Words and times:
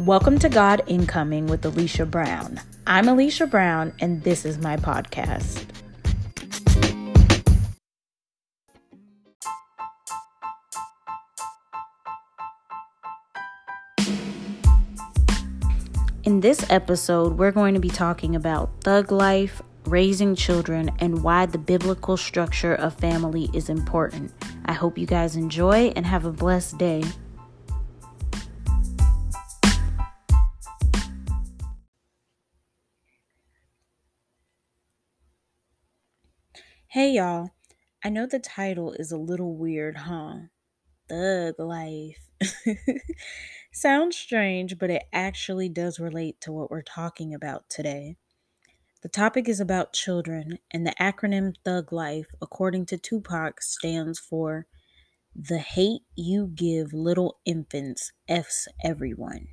Welcome 0.00 0.38
to 0.38 0.48
God 0.48 0.80
Incoming 0.86 1.46
with 1.46 1.60
Alisha 1.60 2.10
Brown. 2.10 2.58
I'm 2.86 3.04
Alisha 3.04 3.50
Brown, 3.50 3.92
and 4.00 4.22
this 4.22 4.46
is 4.46 4.56
my 4.56 4.78
podcast. 4.78 5.66
In 16.24 16.40
this 16.40 16.64
episode, 16.70 17.36
we're 17.36 17.52
going 17.52 17.74
to 17.74 17.80
be 17.80 17.90
talking 17.90 18.34
about 18.34 18.70
thug 18.80 19.12
life, 19.12 19.60
raising 19.84 20.34
children, 20.34 20.90
and 21.00 21.22
why 21.22 21.44
the 21.44 21.58
biblical 21.58 22.16
structure 22.16 22.74
of 22.74 22.94
family 22.94 23.50
is 23.52 23.68
important. 23.68 24.32
I 24.64 24.72
hope 24.72 24.96
you 24.96 25.06
guys 25.06 25.36
enjoy 25.36 25.92
and 25.94 26.06
have 26.06 26.24
a 26.24 26.32
blessed 26.32 26.78
day. 26.78 27.02
Hey 36.94 37.12
y'all, 37.12 37.50
I 38.04 38.08
know 38.08 38.26
the 38.26 38.40
title 38.40 38.90
is 38.94 39.12
a 39.12 39.16
little 39.16 39.54
weird, 39.54 39.96
huh? 39.96 40.38
Thug 41.08 41.54
life. 41.60 42.18
Sounds 43.72 44.16
strange, 44.16 44.76
but 44.76 44.90
it 44.90 45.04
actually 45.12 45.68
does 45.68 46.00
relate 46.00 46.40
to 46.40 46.50
what 46.50 46.68
we're 46.68 46.82
talking 46.82 47.32
about 47.32 47.70
today. 47.70 48.16
The 49.02 49.08
topic 49.08 49.48
is 49.48 49.60
about 49.60 49.92
children, 49.92 50.58
and 50.72 50.84
the 50.84 50.94
acronym 51.00 51.54
Thug 51.64 51.92
Life, 51.92 52.26
according 52.42 52.86
to 52.86 52.98
Tupac, 52.98 53.62
stands 53.62 54.18
for 54.18 54.66
The 55.32 55.58
Hate 55.58 56.02
You 56.16 56.48
Give 56.52 56.92
Little 56.92 57.38
Infants 57.44 58.10
F's 58.28 58.66
Everyone. 58.82 59.46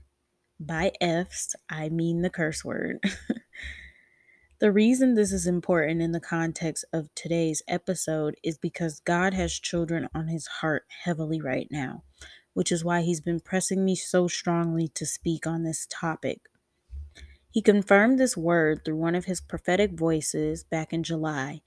By 0.60 0.92
F's, 1.00 1.56
I 1.70 1.90
mean 1.90 2.24
the 2.24 2.32
curse 2.32 2.66
word. 2.66 2.98
The 4.60 4.72
reason 4.72 5.14
this 5.14 5.32
is 5.32 5.46
important 5.46 6.02
in 6.02 6.14
the 6.14 6.20
context 6.20 6.84
of 6.92 7.14
today's 7.14 7.62
episode 7.68 8.34
is 8.44 8.58
because 8.58 9.02
God 9.02 9.36
has 9.36 9.54
children 9.54 10.10
on 10.16 10.30
his 10.30 10.48
heart 10.48 10.86
heavily 11.04 11.40
right 11.40 11.68
now, 11.70 12.02
which 12.54 12.72
is 12.72 12.84
why 12.84 13.02
he's 13.02 13.22
been 13.22 13.40
pressing 13.40 13.86
me 13.86 13.96
so 13.96 14.28
strongly 14.28 14.88
to 14.96 15.06
speak 15.06 15.46
on 15.46 15.62
this 15.62 15.86
topic. 15.88 16.50
He 17.52 17.62
confirmed 17.62 18.18
this 18.18 18.36
word 18.36 18.84
through 18.84 18.96
one 18.96 19.14
of 19.14 19.26
his 19.26 19.42
prophetic 19.42 19.92
voices 19.92 20.64
back 20.64 20.92
in 20.92 21.04
July, 21.04 21.62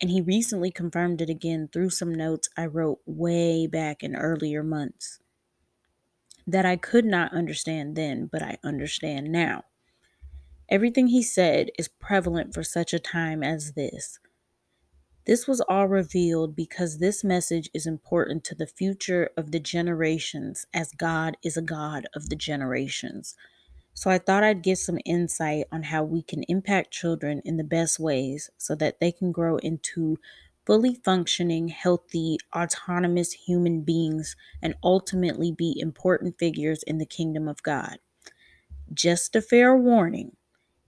and 0.00 0.10
he 0.10 0.20
recently 0.20 0.72
confirmed 0.72 1.20
it 1.20 1.30
again 1.30 1.68
through 1.72 1.90
some 1.90 2.12
notes 2.12 2.48
I 2.56 2.66
wrote 2.66 2.98
way 3.06 3.68
back 3.68 4.02
in 4.02 4.16
earlier 4.16 4.64
months 4.64 5.20
that 6.44 6.66
I 6.66 6.74
could 6.74 7.04
not 7.04 7.32
understand 7.32 7.94
then, 7.94 8.26
but 8.26 8.42
I 8.42 8.58
understand 8.64 9.30
now. 9.30 9.62
Everything 10.72 11.08
he 11.08 11.22
said 11.22 11.68
is 11.78 11.88
prevalent 11.88 12.54
for 12.54 12.62
such 12.64 12.94
a 12.94 12.98
time 12.98 13.42
as 13.42 13.72
this. 13.72 14.18
This 15.26 15.46
was 15.46 15.60
all 15.60 15.86
revealed 15.86 16.56
because 16.56 16.96
this 16.96 17.22
message 17.22 17.68
is 17.74 17.86
important 17.86 18.42
to 18.44 18.54
the 18.54 18.66
future 18.66 19.28
of 19.36 19.50
the 19.50 19.60
generations, 19.60 20.64
as 20.72 20.92
God 20.92 21.36
is 21.44 21.58
a 21.58 21.62
God 21.62 22.06
of 22.14 22.30
the 22.30 22.36
generations. 22.36 23.34
So 23.92 24.08
I 24.08 24.16
thought 24.16 24.44
I'd 24.44 24.62
give 24.62 24.78
some 24.78 24.98
insight 25.04 25.66
on 25.70 25.82
how 25.82 26.04
we 26.04 26.22
can 26.22 26.42
impact 26.44 26.90
children 26.90 27.42
in 27.44 27.58
the 27.58 27.64
best 27.64 28.00
ways 28.00 28.48
so 28.56 28.74
that 28.76 28.98
they 28.98 29.12
can 29.12 29.30
grow 29.30 29.58
into 29.58 30.16
fully 30.64 30.94
functioning, 31.04 31.68
healthy, 31.68 32.38
autonomous 32.56 33.32
human 33.32 33.82
beings 33.82 34.36
and 34.62 34.74
ultimately 34.82 35.52
be 35.52 35.78
important 35.78 36.38
figures 36.38 36.82
in 36.84 36.96
the 36.96 37.04
kingdom 37.04 37.46
of 37.46 37.62
God. 37.62 37.98
Just 38.94 39.36
a 39.36 39.42
fair 39.42 39.76
warning 39.76 40.34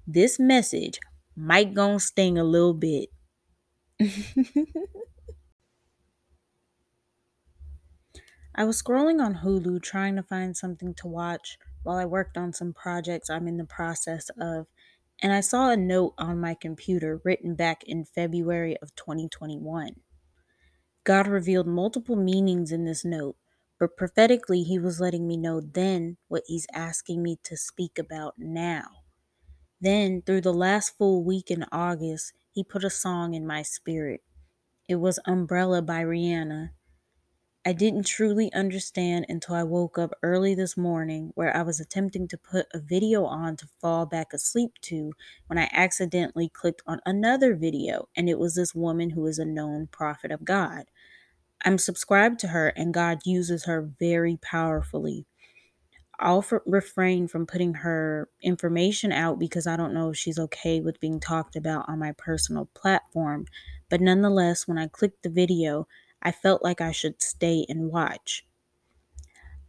this 0.07 0.39
message 0.39 0.99
might 1.37 1.75
gonna 1.75 2.01
sting 2.01 2.39
a 2.39 2.45
little 2.45 2.75
bit. 2.75 3.11
I 8.55 8.65
was 8.65 8.83
scrolling 8.83 9.23
on 9.25 9.37
Hulu 9.37 9.83
trying 9.83 10.17
to 10.17 10.23
find 10.23 10.57
something 10.57 10.95
to 10.95 11.07
watch 11.07 11.57
while 11.83 11.97
I 11.99 12.05
worked 12.05 12.37
on 12.37 12.53
some 12.53 12.73
projects 12.73 13.31
I'm 13.31 13.47
in 13.47 13.59
the 13.59 13.65
process 13.65 14.31
of, 14.41 14.67
and 15.23 15.33
I 15.33 15.41
saw 15.41 15.71
a 15.71 15.77
note 15.77 16.15
on 16.19 16.41
my 16.41 16.55
computer 16.55 17.21
written 17.25 17.55
back 17.55 17.85
in 17.85 18.05
February 18.05 18.77
of 18.79 18.95
2021. 18.97 20.03
God 21.05 21.29
revealed 21.29 21.67
multiple 21.69 22.17
meanings 22.17 22.73
in 22.73 22.85
this 22.85 23.05
note, 23.05 23.37
but 23.79 23.97
prophetically, 23.97 24.65
He 24.65 24.79
was 24.79 25.01
letting 25.01 25.27
me 25.29 25.37
know 25.37 25.61
then 25.61 26.17
what 26.29 26.43
He's 26.47 26.67
asking 26.73 27.23
me 27.23 27.39
to 27.45 27.57
speak 27.57 27.99
about 27.99 28.35
now. 28.39 29.04
Then, 29.85 30.23
through 30.23 30.41
the 30.41 30.55
last 30.55 30.97
full 30.97 31.23
week 31.23 31.51
in 31.51 31.67
August, 31.71 32.33
he 32.51 32.65
put 32.65 32.85
a 32.85 32.89
song 32.89 33.35
in 33.35 33.47
my 33.47 33.61
spirit. 33.61 34.23
It 34.89 34.95
was 34.95 35.21
Umbrella 35.27 35.83
by 35.83 36.03
Rihanna. 36.03 36.71
I 37.67 37.73
didn't 37.75 38.07
truly 38.07 38.51
understand 38.55 39.27
until 39.29 39.57
I 39.57 39.63
woke 39.63 39.99
up 39.99 40.15
early 40.23 40.55
this 40.55 40.79
morning, 40.79 41.33
where 41.35 41.55
I 41.55 41.61
was 41.61 41.81
attempting 41.81 42.29
to 42.29 42.39
put 42.39 42.65
a 42.73 42.81
video 42.81 43.27
on 43.27 43.57
to 43.57 43.69
fall 43.79 44.07
back 44.07 44.33
asleep 44.33 44.73
to 44.85 45.13
when 45.49 45.59
I 45.59 45.69
accidentally 45.71 46.49
clicked 46.49 46.81
on 46.87 47.01
another 47.05 47.55
video, 47.55 48.09
and 48.17 48.27
it 48.27 48.39
was 48.39 48.55
this 48.55 48.75
woman 48.75 49.11
who 49.11 49.27
is 49.27 49.39
a 49.39 49.45
known 49.45 49.89
prophet 49.89 50.31
of 50.31 50.47
God. 50.47 50.85
I'm 51.63 51.77
subscribed 51.77 52.41
to 52.41 52.49
her, 52.49 52.69
and 52.69 52.95
God 52.95 53.19
uses 53.27 53.67
her 53.67 53.83
very 53.83 54.39
powerfully. 54.41 55.27
I'll 56.21 56.45
refrain 56.67 57.29
from 57.29 57.47
putting 57.47 57.75
her 57.75 58.29
information 58.43 59.13
out 59.13 59.39
because 59.39 59.67
I 59.67 59.77
don't 59.77 59.95
know 59.95 60.11
if 60.11 60.17
she's 60.17 60.39
okay 60.39 60.81
with 60.81 61.01
being 61.01 61.21
talked 61.21 61.57
about 61.57 61.89
on 61.89 61.99
my 61.99 62.13
personal 62.13 62.69
platform. 62.75 63.47
But 63.89 64.01
nonetheless, 64.01 64.69
when 64.69 64.79
I 64.79 64.87
clicked 64.87 65.23
the 65.23 65.31
video, 65.31 65.87
I 66.23 66.33
felt 66.33 66.63
like 66.63 66.81
I 66.81 66.93
should 66.93 67.21
stay 67.21 67.67
and 67.69 67.91
watch. 67.91 68.47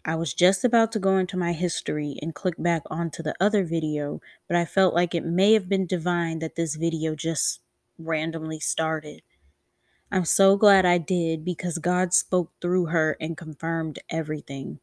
I 0.07 0.15
was 0.15 0.35
just 0.35 0.63
about 0.63 0.91
to 0.91 0.99
go 0.99 1.17
into 1.17 1.35
my 1.35 1.51
history 1.51 2.17
and 2.21 2.35
click 2.35 2.53
back 2.59 2.83
onto 2.91 3.23
the 3.23 3.33
other 3.39 3.63
video, 3.63 4.21
but 4.47 4.55
I 4.55 4.63
felt 4.63 4.93
like 4.93 5.15
it 5.15 5.25
may 5.25 5.53
have 5.53 5.67
been 5.67 5.87
divine 5.87 6.39
that 6.39 6.55
this 6.55 6.75
video 6.75 7.15
just 7.15 7.61
randomly 7.97 8.59
started. 8.59 9.23
I'm 10.11 10.25
so 10.25 10.57
glad 10.57 10.85
I 10.85 10.99
did 10.99 11.43
because 11.43 11.79
God 11.79 12.13
spoke 12.13 12.51
through 12.61 12.85
her 12.87 13.17
and 13.19 13.35
confirmed 13.35 13.97
everything. 14.09 14.79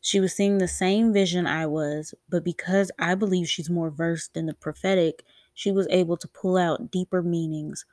She 0.00 0.18
was 0.20 0.34
seeing 0.34 0.58
the 0.58 0.68
same 0.68 1.12
vision 1.12 1.46
I 1.46 1.66
was, 1.66 2.14
but 2.28 2.42
because 2.44 2.90
I 2.98 3.14
believe 3.14 3.48
she's 3.48 3.70
more 3.70 3.90
versed 3.90 4.36
in 4.36 4.46
the 4.46 4.54
prophetic, 4.54 5.24
she 5.54 5.70
was 5.70 5.86
able 5.88 6.16
to 6.16 6.28
pull 6.28 6.56
out 6.56 6.90
deeper 6.90 7.22
meanings. 7.22 7.84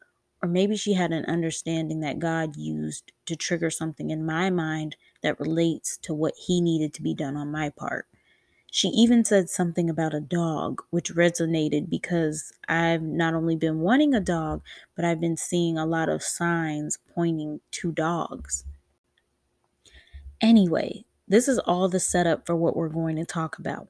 Or 0.42 0.50
maybe 0.50 0.76
she 0.78 0.94
had 0.94 1.12
an 1.12 1.26
understanding 1.26 2.00
that 2.02 2.20
God 2.20 2.56
used 2.56 3.12
to 3.26 3.36
trigger 3.36 3.70
something 3.70 4.10
in 4.10 4.26
my 4.26 4.50
mind 4.50 4.96
that 5.22 5.40
relates 5.40 5.98
to 6.00 6.14
what 6.14 6.36
He 6.36 6.60
needed 6.62 6.94
to 6.96 7.02
be 7.04 7.14
done 7.14 7.36
on 7.38 7.52
my 7.52 7.70
part. 7.70 8.08
She 8.72 8.90
even 8.90 9.26
said 9.26 9.50
something 9.50 9.90
about 9.90 10.14
a 10.14 10.20
dog, 10.22 10.84
which 10.92 11.14
resonated 11.16 11.90
because 11.90 12.54
I've 12.68 13.02
not 13.02 13.34
only 13.34 13.56
been 13.56 13.80
wanting 13.80 14.14
a 14.14 14.20
dog, 14.22 14.62
but 14.96 15.04
I've 15.06 15.20
been 15.22 15.38
seeing 15.38 15.78
a 15.80 15.86
lot 15.86 16.10
of 16.10 16.22
signs 16.22 17.00
pointing 17.16 17.62
to 17.72 17.92
dogs. 17.92 18.66
Anyway, 20.42 21.06
this 21.28 21.48
is 21.48 21.60
all 21.60 21.90
the 21.90 22.00
setup 22.00 22.46
for 22.46 22.56
what 22.56 22.76
we're 22.76 22.90
going 22.90 23.16
to 23.18 23.26
talk 23.26 23.58
about. 23.60 23.90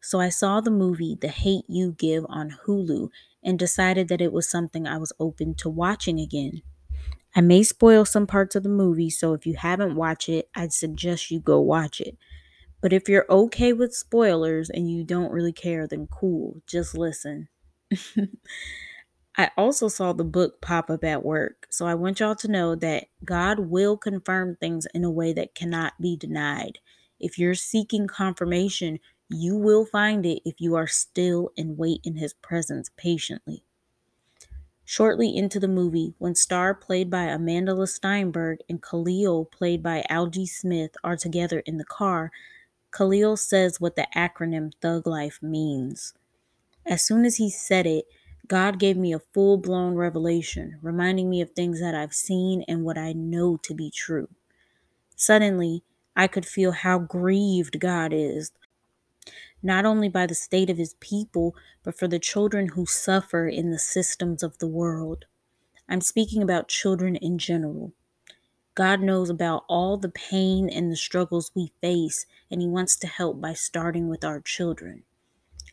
So 0.00 0.20
I 0.20 0.30
saw 0.30 0.60
the 0.60 0.70
movie 0.70 1.16
The 1.20 1.28
Hate 1.28 1.64
You 1.68 1.92
Give 1.92 2.24
on 2.28 2.56
Hulu 2.66 3.10
and 3.44 3.58
decided 3.58 4.08
that 4.08 4.20
it 4.20 4.32
was 4.32 4.48
something 4.50 4.86
I 4.86 4.98
was 4.98 5.12
open 5.20 5.54
to 5.56 5.68
watching 5.70 6.20
again. 6.20 6.62
I 7.34 7.40
may 7.42 7.62
spoil 7.62 8.04
some 8.04 8.26
parts 8.26 8.56
of 8.56 8.62
the 8.62 8.68
movie, 8.68 9.10
so 9.10 9.34
if 9.34 9.46
you 9.46 9.54
haven't 9.56 9.96
watched 9.96 10.28
it, 10.28 10.48
I'd 10.54 10.72
suggest 10.72 11.30
you 11.30 11.40
go 11.40 11.60
watch 11.60 12.00
it. 12.00 12.16
But 12.80 12.92
if 12.92 13.08
you're 13.08 13.26
okay 13.30 13.72
with 13.72 13.94
spoilers 13.94 14.70
and 14.70 14.90
you 14.90 15.04
don't 15.04 15.32
really 15.32 15.52
care, 15.52 15.86
then 15.86 16.08
cool, 16.08 16.62
just 16.66 16.96
listen. 16.96 17.48
I 19.40 19.50
also 19.56 19.88
saw 19.88 20.12
the 20.12 20.22
book 20.22 20.60
pop 20.60 20.90
up 20.90 21.02
at 21.02 21.24
work, 21.24 21.66
so 21.70 21.86
I 21.86 21.94
want 21.94 22.20
y'all 22.20 22.34
to 22.34 22.50
know 22.50 22.74
that 22.74 23.06
God 23.24 23.58
will 23.58 23.96
confirm 23.96 24.56
things 24.56 24.86
in 24.92 25.02
a 25.02 25.10
way 25.10 25.32
that 25.32 25.54
cannot 25.54 25.94
be 25.98 26.14
denied. 26.14 26.78
If 27.18 27.38
you're 27.38 27.54
seeking 27.54 28.06
confirmation, 28.06 28.98
you 29.30 29.56
will 29.56 29.86
find 29.86 30.26
it 30.26 30.42
if 30.44 30.60
you 30.60 30.74
are 30.74 30.86
still 30.86 31.52
and 31.56 31.78
wait 31.78 32.02
in 32.04 32.16
His 32.16 32.34
presence 32.34 32.90
patiently. 32.98 33.64
Shortly 34.84 35.34
into 35.34 35.58
the 35.58 35.68
movie, 35.68 36.12
when 36.18 36.34
Star, 36.34 36.74
played 36.74 37.08
by 37.08 37.24
Amandla 37.24 37.88
Stenberg, 37.88 38.58
and 38.68 38.82
Khalil, 38.82 39.46
played 39.46 39.82
by 39.82 40.04
Algee 40.10 40.50
Smith, 40.50 40.90
are 41.02 41.16
together 41.16 41.60
in 41.60 41.78
the 41.78 41.84
car, 41.84 42.30
Khalil 42.90 43.38
says 43.38 43.80
what 43.80 43.96
the 43.96 44.06
acronym 44.14 44.72
Thug 44.82 45.06
Life 45.06 45.38
means. 45.42 46.12
As 46.84 47.02
soon 47.02 47.24
as 47.24 47.36
he 47.36 47.48
said 47.48 47.86
it, 47.86 48.04
God 48.50 48.80
gave 48.80 48.98
me 48.98 49.14
a 49.14 49.20
full 49.20 49.56
blown 49.58 49.94
revelation, 49.96 50.78
reminding 50.82 51.30
me 51.30 51.42
of 51.42 51.52
things 51.52 51.80
that 51.80 51.96
I've 51.96 52.14
seen 52.14 52.64
and 52.68 52.84
what 52.84 52.98
I 52.98 53.14
know 53.14 53.56
to 53.58 53.74
be 53.74 53.90
true. 53.90 54.28
Suddenly, 55.16 55.84
I 56.16 56.28
could 56.28 56.46
feel 56.46 56.72
how 56.72 56.98
grieved 57.00 57.80
God 57.80 58.12
is. 58.14 58.52
not 59.62 59.84
only 59.84 60.08
by 60.08 60.26
the 60.26 60.34
state 60.34 60.70
of 60.70 60.78
his 60.78 60.94
people, 61.00 61.54
but 61.82 61.98
for 61.98 62.08
the 62.08 62.18
children 62.18 62.70
who 62.70 62.86
suffer 62.86 63.48
in 63.48 63.70
the 63.70 63.78
systems 63.78 64.42
of 64.42 64.58
the 64.58 64.66
world. 64.68 65.26
I'm 65.88 66.00
speaking 66.02 66.42
about 66.42 66.68
children 66.68 67.16
in 67.16 67.38
general. 67.38 67.92
God 68.74 69.02
knows 69.02 69.30
about 69.30 69.64
all 69.68 69.98
the 69.98 70.10
pain 70.10 70.68
and 70.70 70.92
the 70.92 70.96
struggles 70.96 71.52
we 71.54 71.72
face, 71.82 72.26
and 72.50 72.62
He 72.62 72.68
wants 72.68 72.96
to 72.98 73.08
help 73.08 73.40
by 73.40 73.54
starting 73.54 74.08
with 74.08 74.24
our 74.24 74.40
children. 74.40 75.04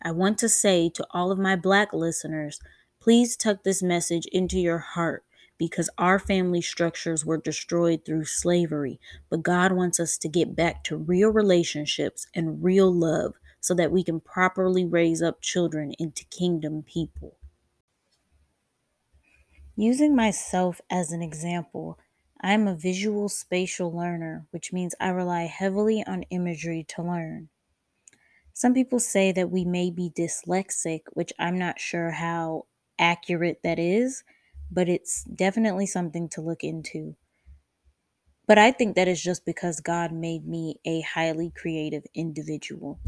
I 0.02 0.12
want 0.12 0.38
to 0.40 0.50
say 0.50 0.90
to 0.90 1.08
all 1.12 1.32
of 1.32 1.40
my 1.40 1.56
black 1.56 1.94
listeners 1.94 2.60
please 3.00 3.38
tuck 3.38 3.64
this 3.64 3.82
message 3.82 4.26
into 4.32 4.60
your 4.60 4.80
heart 4.80 5.24
because 5.58 5.90
our 5.98 6.20
family 6.20 6.62
structures 6.62 7.26
were 7.26 7.38
destroyed 7.38 8.06
through 8.06 8.26
slavery, 8.26 9.00
but 9.30 9.44
God 9.44 9.72
wants 9.72 10.00
us 10.00 10.18
to 10.20 10.30
get 10.30 10.56
back 10.56 10.84
to 10.86 10.98
real 10.98 11.30
relationships 11.30 12.28
and 12.34 12.64
real 12.64 12.92
love 12.94 13.36
so 13.60 13.74
that 13.74 13.92
we 13.92 14.04
can 14.04 14.20
properly 14.20 14.86
raise 14.86 15.22
up 15.22 15.42
children 15.42 15.94
into 15.98 16.26
kingdom 16.26 16.84
people. 16.84 17.38
Using 19.76 20.16
myself 20.16 20.82
as 20.90 21.12
an 21.12 21.22
example, 21.22 22.00
I'm 22.42 22.68
a 22.68 22.76
visual 22.76 23.30
spatial 23.30 23.92
learner, 23.96 24.48
which 24.52 24.74
means 24.74 24.96
I 25.00 25.10
rely 25.10 25.44
heavily 25.44 26.04
on 26.06 26.24
imagery 26.24 26.84
to 26.90 27.04
learn. 27.04 27.50
Some 28.58 28.74
people 28.74 29.00
say 29.00 29.32
that 29.34 29.52
we 29.52 29.66
may 29.66 29.92
be 29.92 30.10
dyslexic, 30.10 31.02
which 31.14 31.32
I'm 31.38 31.60
not 31.60 31.80
sure 31.80 32.10
how 32.10 32.66
accurate 32.98 33.60
that 33.62 33.78
is, 33.78 34.24
but 34.72 34.90
it's 34.90 35.24
definitely 35.26 35.86
something 35.86 36.28
to 36.30 36.42
look 36.42 36.64
into. 36.64 37.16
But 38.48 38.58
I 38.58 38.72
think 38.72 38.96
that 38.96 39.08
is 39.08 39.22
just 39.22 39.46
because 39.46 39.80
God 39.80 40.12
made 40.12 40.48
me 40.48 40.80
a 40.86 41.02
highly 41.02 41.52
creative 41.56 42.02
individual. 42.16 43.00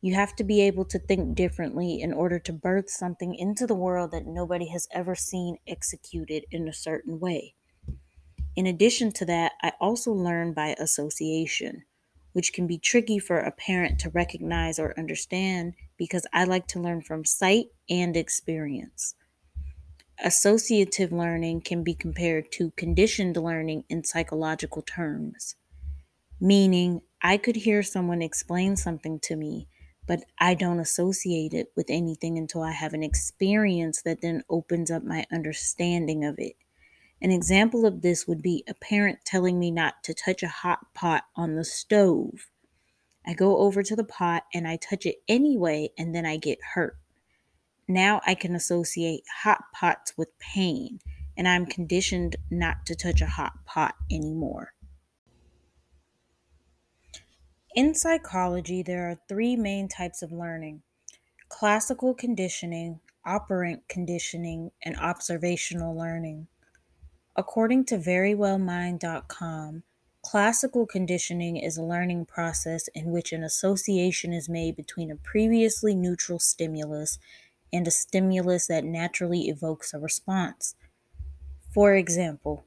You 0.00 0.14
have 0.14 0.34
to 0.36 0.44
be 0.44 0.62
able 0.62 0.86
to 0.86 0.98
think 0.98 1.36
differently 1.36 2.00
in 2.00 2.14
order 2.14 2.38
to 2.38 2.52
birth 2.54 2.88
something 2.88 3.34
into 3.34 3.66
the 3.66 3.74
world 3.74 4.12
that 4.12 4.26
nobody 4.26 4.68
has 4.70 4.88
ever 4.92 5.14
seen 5.14 5.58
executed 5.66 6.46
in 6.50 6.66
a 6.66 6.72
certain 6.72 7.20
way. 7.20 7.54
In 8.56 8.66
addition 8.66 9.12
to 9.12 9.26
that, 9.26 9.52
I 9.60 9.74
also 9.78 10.10
learn 10.10 10.54
by 10.54 10.74
association 10.78 11.84
which 12.38 12.52
can 12.54 12.68
be 12.68 12.78
tricky 12.78 13.18
for 13.18 13.40
a 13.40 13.50
parent 13.50 13.98
to 13.98 14.10
recognize 14.10 14.78
or 14.78 14.94
understand 14.96 15.74
because 15.98 16.24
I 16.32 16.44
like 16.44 16.68
to 16.68 16.80
learn 16.80 17.02
from 17.02 17.24
sight 17.26 17.72
and 17.90 18.16
experience. 18.16 19.16
Associative 20.22 21.10
learning 21.10 21.60
can 21.62 21.82
be 21.82 21.92
compared 21.92 22.52
to 22.52 22.70
conditioned 22.72 23.36
learning 23.36 23.82
in 23.88 24.04
psychological 24.04 24.80
terms, 24.80 25.56
meaning 26.40 27.02
I 27.22 27.38
could 27.38 27.56
hear 27.56 27.82
someone 27.82 28.22
explain 28.22 28.76
something 28.76 29.20
to 29.20 29.36
me, 29.36 29.68
but 30.06 30.24
I 30.38 30.54
don't 30.54 30.80
associate 30.80 31.54
it 31.54 31.72
with 31.76 31.90
anything 31.90 32.38
until 32.38 32.62
I 32.62 32.72
have 32.72 32.94
an 32.94 33.02
experience 33.04 34.02
that 34.02 34.22
then 34.22 34.44
opens 34.50 34.90
up 34.90 35.04
my 35.04 35.26
understanding 35.32 36.24
of 36.24 36.36
it. 36.38 36.56
An 37.20 37.32
example 37.32 37.84
of 37.84 38.02
this 38.02 38.26
would 38.26 38.42
be 38.42 38.64
a 38.68 38.74
parent 38.74 39.18
telling 39.24 39.58
me 39.58 39.70
not 39.70 40.04
to 40.04 40.14
touch 40.14 40.42
a 40.42 40.48
hot 40.48 40.94
pot 40.94 41.24
on 41.34 41.56
the 41.56 41.64
stove. 41.64 42.50
I 43.26 43.34
go 43.34 43.58
over 43.58 43.82
to 43.82 43.96
the 43.96 44.04
pot 44.04 44.44
and 44.54 44.66
I 44.68 44.76
touch 44.76 45.04
it 45.04 45.16
anyway, 45.28 45.90
and 45.98 46.14
then 46.14 46.24
I 46.24 46.36
get 46.36 46.58
hurt. 46.74 46.96
Now 47.88 48.20
I 48.26 48.34
can 48.34 48.54
associate 48.54 49.24
hot 49.42 49.64
pots 49.74 50.16
with 50.16 50.38
pain, 50.38 51.00
and 51.36 51.48
I'm 51.48 51.66
conditioned 51.66 52.36
not 52.50 52.86
to 52.86 52.94
touch 52.94 53.20
a 53.20 53.26
hot 53.26 53.64
pot 53.64 53.94
anymore. 54.10 54.74
In 57.74 57.94
psychology, 57.94 58.82
there 58.82 59.10
are 59.10 59.20
three 59.28 59.56
main 59.56 59.88
types 59.88 60.22
of 60.22 60.32
learning 60.32 60.82
classical 61.48 62.14
conditioning, 62.14 63.00
operant 63.24 63.82
conditioning, 63.88 64.70
and 64.82 64.96
observational 64.98 65.96
learning. 65.96 66.46
According 67.38 67.84
to 67.84 67.98
verywellmind.com, 67.98 69.84
classical 70.22 70.86
conditioning 70.86 71.56
is 71.56 71.76
a 71.76 71.84
learning 71.84 72.26
process 72.26 72.88
in 72.96 73.12
which 73.12 73.32
an 73.32 73.44
association 73.44 74.32
is 74.32 74.48
made 74.48 74.74
between 74.74 75.12
a 75.12 75.14
previously 75.14 75.94
neutral 75.94 76.40
stimulus 76.40 77.20
and 77.72 77.86
a 77.86 77.92
stimulus 77.92 78.66
that 78.66 78.82
naturally 78.82 79.42
evokes 79.42 79.94
a 79.94 80.00
response. 80.00 80.74
For 81.72 81.94
example, 81.94 82.64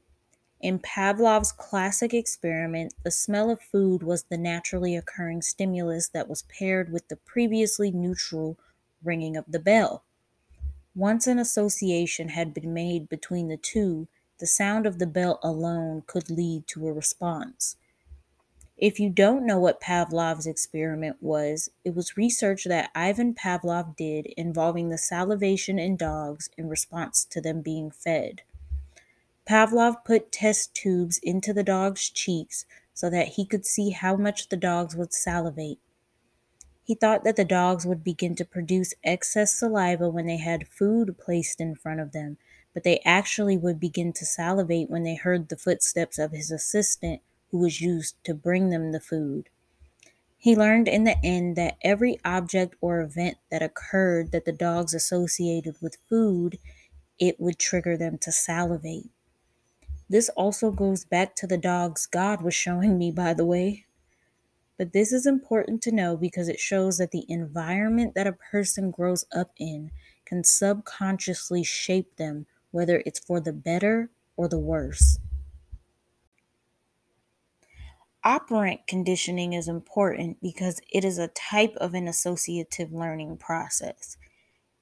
in 0.58 0.78
Pavlov's 0.78 1.52
classic 1.52 2.14
experiment, 2.14 2.94
the 3.04 3.10
smell 3.10 3.50
of 3.50 3.60
food 3.60 4.02
was 4.02 4.22
the 4.22 4.38
naturally 4.38 4.96
occurring 4.96 5.42
stimulus 5.42 6.08
that 6.08 6.30
was 6.30 6.44
paired 6.44 6.90
with 6.90 7.08
the 7.08 7.16
previously 7.16 7.90
neutral 7.90 8.56
ringing 9.04 9.36
of 9.36 9.44
the 9.46 9.60
bell. 9.60 10.04
Once 10.94 11.26
an 11.26 11.38
association 11.38 12.30
had 12.30 12.54
been 12.54 12.72
made 12.72 13.10
between 13.10 13.48
the 13.48 13.58
two, 13.58 14.08
the 14.42 14.46
sound 14.48 14.86
of 14.86 14.98
the 14.98 15.06
bell 15.06 15.38
alone 15.40 16.02
could 16.08 16.28
lead 16.28 16.66
to 16.66 16.88
a 16.88 16.92
response. 16.92 17.76
If 18.76 18.98
you 18.98 19.08
don't 19.08 19.46
know 19.46 19.60
what 19.60 19.80
Pavlov's 19.80 20.48
experiment 20.48 21.18
was, 21.20 21.70
it 21.84 21.94
was 21.94 22.16
research 22.16 22.64
that 22.64 22.90
Ivan 22.92 23.34
Pavlov 23.34 23.96
did 23.96 24.26
involving 24.36 24.88
the 24.88 24.98
salivation 24.98 25.78
in 25.78 25.96
dogs 25.96 26.50
in 26.58 26.68
response 26.68 27.24
to 27.26 27.40
them 27.40 27.60
being 27.60 27.92
fed. 27.92 28.42
Pavlov 29.48 30.04
put 30.04 30.32
test 30.32 30.74
tubes 30.74 31.20
into 31.22 31.52
the 31.52 31.62
dog's 31.62 32.10
cheeks 32.10 32.66
so 32.92 33.08
that 33.08 33.28
he 33.34 33.46
could 33.46 33.64
see 33.64 33.90
how 33.90 34.16
much 34.16 34.48
the 34.48 34.56
dogs 34.56 34.96
would 34.96 35.12
salivate. 35.12 35.78
He 36.82 36.96
thought 36.96 37.22
that 37.22 37.36
the 37.36 37.44
dogs 37.44 37.86
would 37.86 38.02
begin 38.02 38.34
to 38.34 38.44
produce 38.44 38.92
excess 39.04 39.54
saliva 39.54 40.10
when 40.10 40.26
they 40.26 40.38
had 40.38 40.66
food 40.66 41.16
placed 41.16 41.60
in 41.60 41.76
front 41.76 42.00
of 42.00 42.10
them, 42.10 42.38
but 42.74 42.84
they 42.84 43.00
actually 43.04 43.56
would 43.56 43.78
begin 43.78 44.12
to 44.14 44.24
salivate 44.24 44.90
when 44.90 45.02
they 45.02 45.14
heard 45.14 45.48
the 45.48 45.56
footsteps 45.56 46.18
of 46.18 46.32
his 46.32 46.50
assistant 46.50 47.20
who 47.50 47.58
was 47.58 47.80
used 47.80 48.16
to 48.24 48.34
bring 48.34 48.70
them 48.70 48.92
the 48.92 49.00
food. 49.00 49.48
He 50.38 50.56
learned 50.56 50.88
in 50.88 51.04
the 51.04 51.16
end 51.24 51.54
that 51.56 51.76
every 51.82 52.18
object 52.24 52.74
or 52.80 53.00
event 53.00 53.36
that 53.50 53.62
occurred 53.62 54.32
that 54.32 54.44
the 54.44 54.52
dogs 54.52 54.94
associated 54.94 55.76
with 55.80 55.98
food, 56.08 56.58
it 57.18 57.38
would 57.38 57.58
trigger 57.58 57.96
them 57.96 58.18
to 58.18 58.32
salivate. 58.32 59.10
This 60.08 60.28
also 60.30 60.70
goes 60.70 61.04
back 61.04 61.36
to 61.36 61.46
the 61.46 61.58
dogs 61.58 62.06
God 62.06 62.42
was 62.42 62.54
showing 62.54 62.98
me, 62.98 63.10
by 63.12 63.34
the 63.34 63.44
way. 63.44 63.86
But 64.76 64.92
this 64.92 65.12
is 65.12 65.26
important 65.26 65.80
to 65.82 65.92
know 65.92 66.16
because 66.16 66.48
it 66.48 66.58
shows 66.58 66.98
that 66.98 67.12
the 67.12 67.24
environment 67.28 68.14
that 68.14 68.26
a 68.26 68.32
person 68.32 68.90
grows 68.90 69.24
up 69.34 69.52
in 69.58 69.90
can 70.24 70.42
subconsciously 70.42 71.62
shape 71.62 72.16
them 72.16 72.46
whether 72.72 73.02
it's 73.06 73.20
for 73.20 73.40
the 73.40 73.52
better 73.52 74.10
or 74.36 74.48
the 74.48 74.58
worse. 74.58 75.18
Operant 78.24 78.86
conditioning 78.86 79.52
is 79.52 79.66
important 79.66 80.40
because 80.40 80.80
it 80.92 81.04
is 81.04 81.18
a 81.18 81.28
type 81.28 81.74
of 81.76 81.92
an 81.94 82.06
associative 82.06 82.92
learning 82.92 83.36
process. 83.36 84.16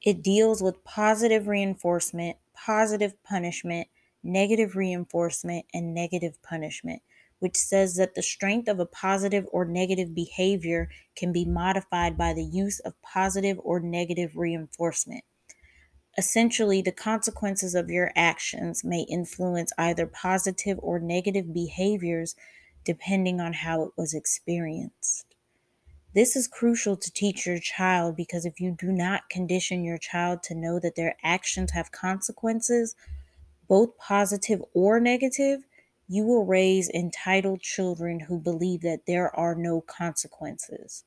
It 0.03 0.23
deals 0.23 0.63
with 0.63 0.85
positive 0.85 1.49
reinforcement, 1.49 2.37
positive 2.55 3.15
punishment, 3.23 3.89
negative 4.23 4.77
reinforcement, 4.77 5.65
and 5.73 5.95
negative 5.95 6.43
punishment, 6.43 7.01
which 7.39 7.57
says 7.57 7.97
that 7.97 8.15
the 8.15 8.23
strength 8.23 8.69
of 8.69 8.79
a 8.79 8.87
positive 8.87 9.47
or 9.53 9.65
negative 9.65 10.15
behavior 10.15 10.91
can 11.17 11.33
be 11.33 11.47
modified 11.47 12.19
by 12.19 12.35
the 12.35 12.45
use 12.45 12.79
of 12.81 13.01
positive 13.01 13.59
or 13.63 13.81
negative 13.81 14.37
reinforcement. 14.37 15.25
Essentially, 16.21 16.83
the 16.83 16.93
consequences 16.93 17.75
of 17.75 17.89
your 17.89 18.13
actions 18.15 18.85
may 18.85 19.07
influence 19.09 19.73
either 19.79 20.07
positive 20.07 20.79
or 20.83 20.99
negative 20.99 21.55
behaviors 21.55 22.37
depending 22.85 23.41
on 23.41 23.55
how 23.55 23.85
it 23.85 23.93
was 23.97 24.13
experienced. 24.13 25.25
This 26.15 26.37
is 26.37 26.47
crucial 26.47 26.95
to 26.99 27.11
teach 27.11 27.47
your 27.47 27.59
child 27.59 28.17
because 28.17 28.45
if 28.45 28.61
you 28.61 28.77
do 28.79 28.93
not 28.93 29.31
condition 29.31 29.83
your 29.83 29.97
child 29.97 30.43
to 30.43 30.55
know 30.55 30.79
that 30.79 30.95
their 30.95 31.17
actions 31.25 31.71
have 31.71 31.91
consequences, 31.91 32.95
both 33.67 33.97
positive 33.97 34.63
or 34.75 35.01
negative, 35.01 35.63
you 36.07 36.25
will 36.25 36.45
raise 36.45 36.91
entitled 36.91 37.63
children 37.63 38.21
who 38.21 38.39
believe 38.39 38.83
that 38.83 39.07
there 39.07 39.35
are 39.35 39.55
no 39.55 39.81
consequences. 39.81 41.03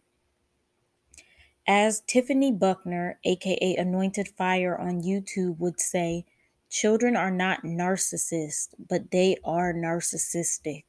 As 1.66 2.02
Tiffany 2.02 2.52
Buckner, 2.52 3.20
aka 3.24 3.76
Anointed 3.78 4.28
Fire 4.28 4.78
on 4.78 5.02
YouTube, 5.02 5.60
would 5.60 5.80
say, 5.80 6.26
children 6.70 7.16
are 7.16 7.32
not 7.32 7.64
narcissists, 7.64 8.70
but 8.78 9.12
they 9.12 9.38
are 9.46 9.74
narcissistic. 9.74 10.84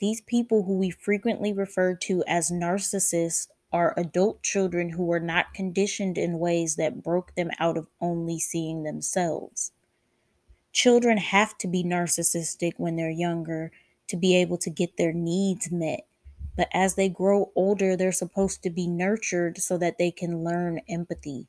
These 0.00 0.22
people 0.22 0.64
who 0.64 0.76
we 0.76 0.90
frequently 0.90 1.52
refer 1.52 1.94
to 1.94 2.24
as 2.26 2.50
narcissists 2.50 3.46
are 3.72 3.94
adult 3.96 4.42
children 4.42 4.90
who 4.90 5.04
were 5.04 5.20
not 5.20 5.54
conditioned 5.54 6.18
in 6.18 6.40
ways 6.40 6.74
that 6.74 7.04
broke 7.04 7.36
them 7.36 7.50
out 7.60 7.76
of 7.76 7.86
only 8.00 8.40
seeing 8.40 8.82
themselves. 8.82 9.70
Children 10.72 11.18
have 11.18 11.56
to 11.58 11.68
be 11.68 11.84
narcissistic 11.84 12.72
when 12.76 12.96
they're 12.96 13.10
younger 13.10 13.70
to 14.08 14.16
be 14.16 14.34
able 14.34 14.58
to 14.58 14.70
get 14.70 14.96
their 14.96 15.12
needs 15.12 15.70
met 15.70 16.06
But 16.60 16.68
as 16.74 16.94
they 16.94 17.08
grow 17.08 17.52
older, 17.56 17.96
they're 17.96 18.12
supposed 18.12 18.62
to 18.64 18.68
be 18.70 18.86
nurtured 18.86 19.56
so 19.56 19.78
that 19.78 19.96
they 19.96 20.10
can 20.10 20.44
learn 20.44 20.82
empathy. 20.90 21.48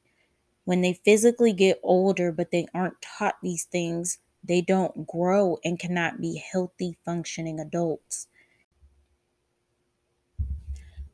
When 0.63 0.79
they 0.79 0.93
physically 0.93 1.51
get 1.51 1.81
older, 1.83 2.31
but 2.31 2.51
they 2.51 2.67
aren't 2.73 3.01
taught 3.01 3.35
these 3.43 3.65
things, 3.65 4.19
they 4.41 4.61
don't 4.61 5.05
grow 5.05 5.59
and 5.65 5.77
cannot 5.77 6.21
be 6.21 6.37
healthy, 6.37 6.97
functioning 7.03 7.59
adults. 7.59 8.29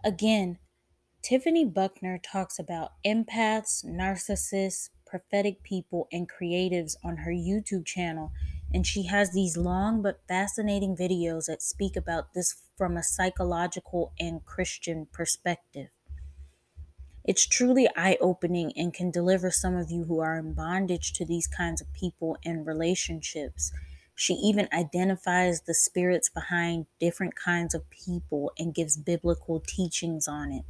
Again, 0.05 0.59
Tiffany 1.23 1.65
Buckner 1.65 2.19
talks 2.19 2.59
about 2.59 2.93
empaths, 3.03 3.83
narcissists, 3.83 4.91
prophetic 5.07 5.63
people, 5.63 6.07
and 6.11 6.29
creatives 6.29 6.97
on 7.03 7.17
her 7.17 7.31
YouTube 7.31 7.87
channel. 7.87 8.31
And 8.73 8.87
she 8.87 9.03
has 9.07 9.33
these 9.33 9.57
long 9.57 10.01
but 10.01 10.21
fascinating 10.27 10.95
videos 10.95 11.47
that 11.47 11.61
speak 11.61 11.97
about 11.97 12.33
this 12.33 12.63
from 12.77 12.95
a 12.95 13.03
psychological 13.03 14.13
and 14.19 14.45
Christian 14.45 15.05
perspective. 15.07 15.89
It's 17.23 17.45
truly 17.45 17.87
eye 17.95 18.17
opening 18.19 18.73
and 18.75 18.91
can 18.91 19.11
deliver 19.11 19.51
some 19.51 19.75
of 19.75 19.91
you 19.91 20.05
who 20.05 20.19
are 20.19 20.35
in 20.39 20.53
bondage 20.55 21.13
to 21.13 21.25
these 21.25 21.45
kinds 21.45 21.79
of 21.79 21.93
people 21.93 22.37
and 22.43 22.65
relationships. 22.65 23.71
She 24.15 24.33
even 24.33 24.67
identifies 24.73 25.61
the 25.61 25.75
spirits 25.75 26.27
behind 26.27 26.87
different 26.99 27.35
kinds 27.35 27.75
of 27.75 27.87
people 27.91 28.51
and 28.57 28.73
gives 28.73 28.97
biblical 28.97 29.59
teachings 29.59 30.27
on 30.27 30.51
it. 30.51 30.65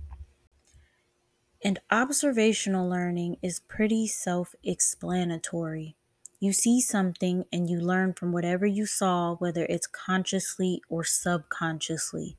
And 1.63 1.77
observational 1.91 2.89
learning 2.89 3.37
is 3.43 3.59
pretty 3.59 4.07
self 4.07 4.55
explanatory. 4.63 5.95
You 6.39 6.53
see 6.53 6.81
something 6.81 7.45
and 7.51 7.69
you 7.69 7.79
learn 7.79 8.13
from 8.13 8.31
whatever 8.31 8.65
you 8.65 8.85
saw, 8.85 9.35
whether 9.35 9.65
it's 9.65 9.87
consciously 9.87 10.81
or 10.87 11.03
subconsciously. 11.03 12.37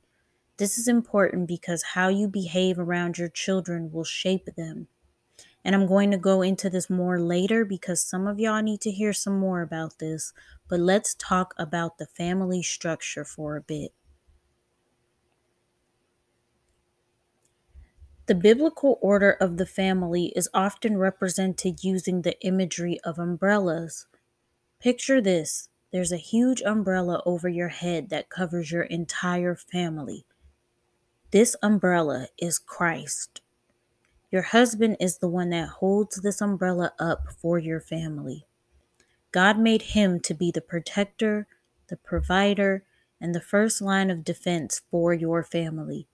This 0.57 0.77
is 0.77 0.87
important 0.87 1.47
because 1.47 1.83
how 1.83 2.09
you 2.09 2.27
behave 2.27 2.79
around 2.79 3.17
your 3.17 3.29
children 3.29 3.91
will 3.91 4.05
shape 4.05 4.47
them. 4.57 4.87
And 5.65 5.75
I'm 5.75 5.87
going 5.87 6.11
to 6.11 6.17
go 6.17 6.41
into 6.41 6.69
this 6.69 6.89
more 6.89 7.19
later 7.19 7.65
because 7.65 8.01
some 8.01 8.27
of 8.27 8.39
y'all 8.39 8.61
need 8.61 8.81
to 8.81 8.91
hear 8.91 9.13
some 9.13 9.37
more 9.37 9.61
about 9.61 9.99
this. 9.99 10.33
But 10.69 10.79
let's 10.79 11.15
talk 11.15 11.53
about 11.57 11.97
the 11.97 12.07
family 12.07 12.63
structure 12.63 13.25
for 13.25 13.57
a 13.57 13.61
bit. 13.61 13.93
The 18.29 18.35
biblical 18.35 18.99
order 19.01 19.31
of 19.31 19.57
the 19.57 19.65
family 19.65 20.27
is 20.35 20.51
often 20.53 20.99
represented 20.99 21.83
using 21.83 22.21
the 22.21 22.39
imagery 22.41 22.99
of 23.03 23.17
umbrellas. 23.17 24.05
Picture 24.79 25.19
this 25.19 25.69
there's 25.91 26.11
a 26.11 26.17
huge 26.17 26.61
umbrella 26.61 27.23
over 27.25 27.49
your 27.49 27.69
head 27.69 28.11
that 28.11 28.29
covers 28.29 28.71
your 28.71 28.83
entire 28.83 29.55
family. 29.55 30.27
This 31.31 31.55
umbrella 31.63 32.27
is 32.37 32.59
Christ. 32.59 33.41
Your 34.29 34.43
husband 34.43 34.97
is 34.99 35.17
the 35.17 35.27
one 35.27 35.49
that 35.49 35.79
holds 35.79 36.17
this 36.17 36.39
umbrella 36.39 36.93
up 36.99 37.31
for 37.31 37.57
your 37.57 37.79
family. 37.81 38.45
God 39.31 39.57
made 39.57 39.81
him 39.81 40.19
to 40.19 40.35
be 40.35 40.51
the 40.51 40.61
protector, 40.61 41.47
the 41.87 41.97
provider, 41.97 42.83
and 43.19 43.33
the 43.33 43.41
first 43.41 43.81
line 43.81 44.11
of 44.11 44.23
defense 44.23 44.83
for 44.91 45.15
your 45.15 45.41
family. 45.41 46.05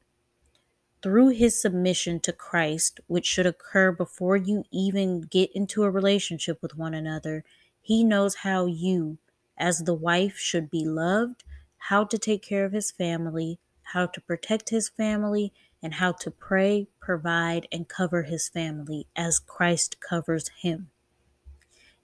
Through 1.06 1.34
his 1.34 1.62
submission 1.62 2.20
to 2.22 2.34
Christ, 2.34 3.00
which 3.06 3.28
should 3.28 3.46
occur 3.46 3.92
before 3.92 4.38
you 4.38 4.64
even 4.72 5.22
get 5.22 5.52
into 5.52 5.84
a 5.84 5.92
relationship 5.92 6.60
with 6.64 6.80
one 6.80 6.96
another, 6.96 7.44
he 7.80 8.04
knows 8.04 8.38
how 8.38 8.66
you, 8.66 9.20
as 9.56 9.84
the 9.84 9.94
wife, 9.94 10.36
should 10.36 10.72
be 10.72 10.84
loved, 10.84 11.44
how 11.78 12.06
to 12.06 12.18
take 12.18 12.42
care 12.42 12.66
of 12.66 12.72
his 12.72 12.90
family, 12.90 13.60
how 13.94 14.08
to 14.08 14.20
protect 14.20 14.72
his 14.72 14.90
family, 14.90 15.54
and 15.80 15.94
how 15.94 16.12
to 16.14 16.32
pray, 16.32 16.88
provide, 17.00 17.68
and 17.72 17.88
cover 17.88 18.24
his 18.24 18.50
family 18.50 19.06
as 19.16 19.38
Christ 19.38 20.02
covers 20.02 20.50
him. 20.64 20.90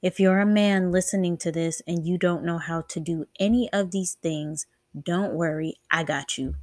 If 0.03 0.19
you're 0.19 0.41
a 0.41 0.45
man 0.45 0.91
listening 0.91 1.37
to 1.37 1.51
this 1.51 1.81
and 1.87 2.05
you 2.05 2.19
don't 2.19 2.45
know 2.45 2.59
how 2.59 2.81
to 2.81 2.99
do 2.99 3.25
any 3.39 3.67
of 3.73 3.89
these 3.89 4.13
things, 4.13 4.67
don't 4.95 5.33
worry, 5.33 5.77
I 5.89 6.03
got 6.03 6.37
you. 6.37 6.53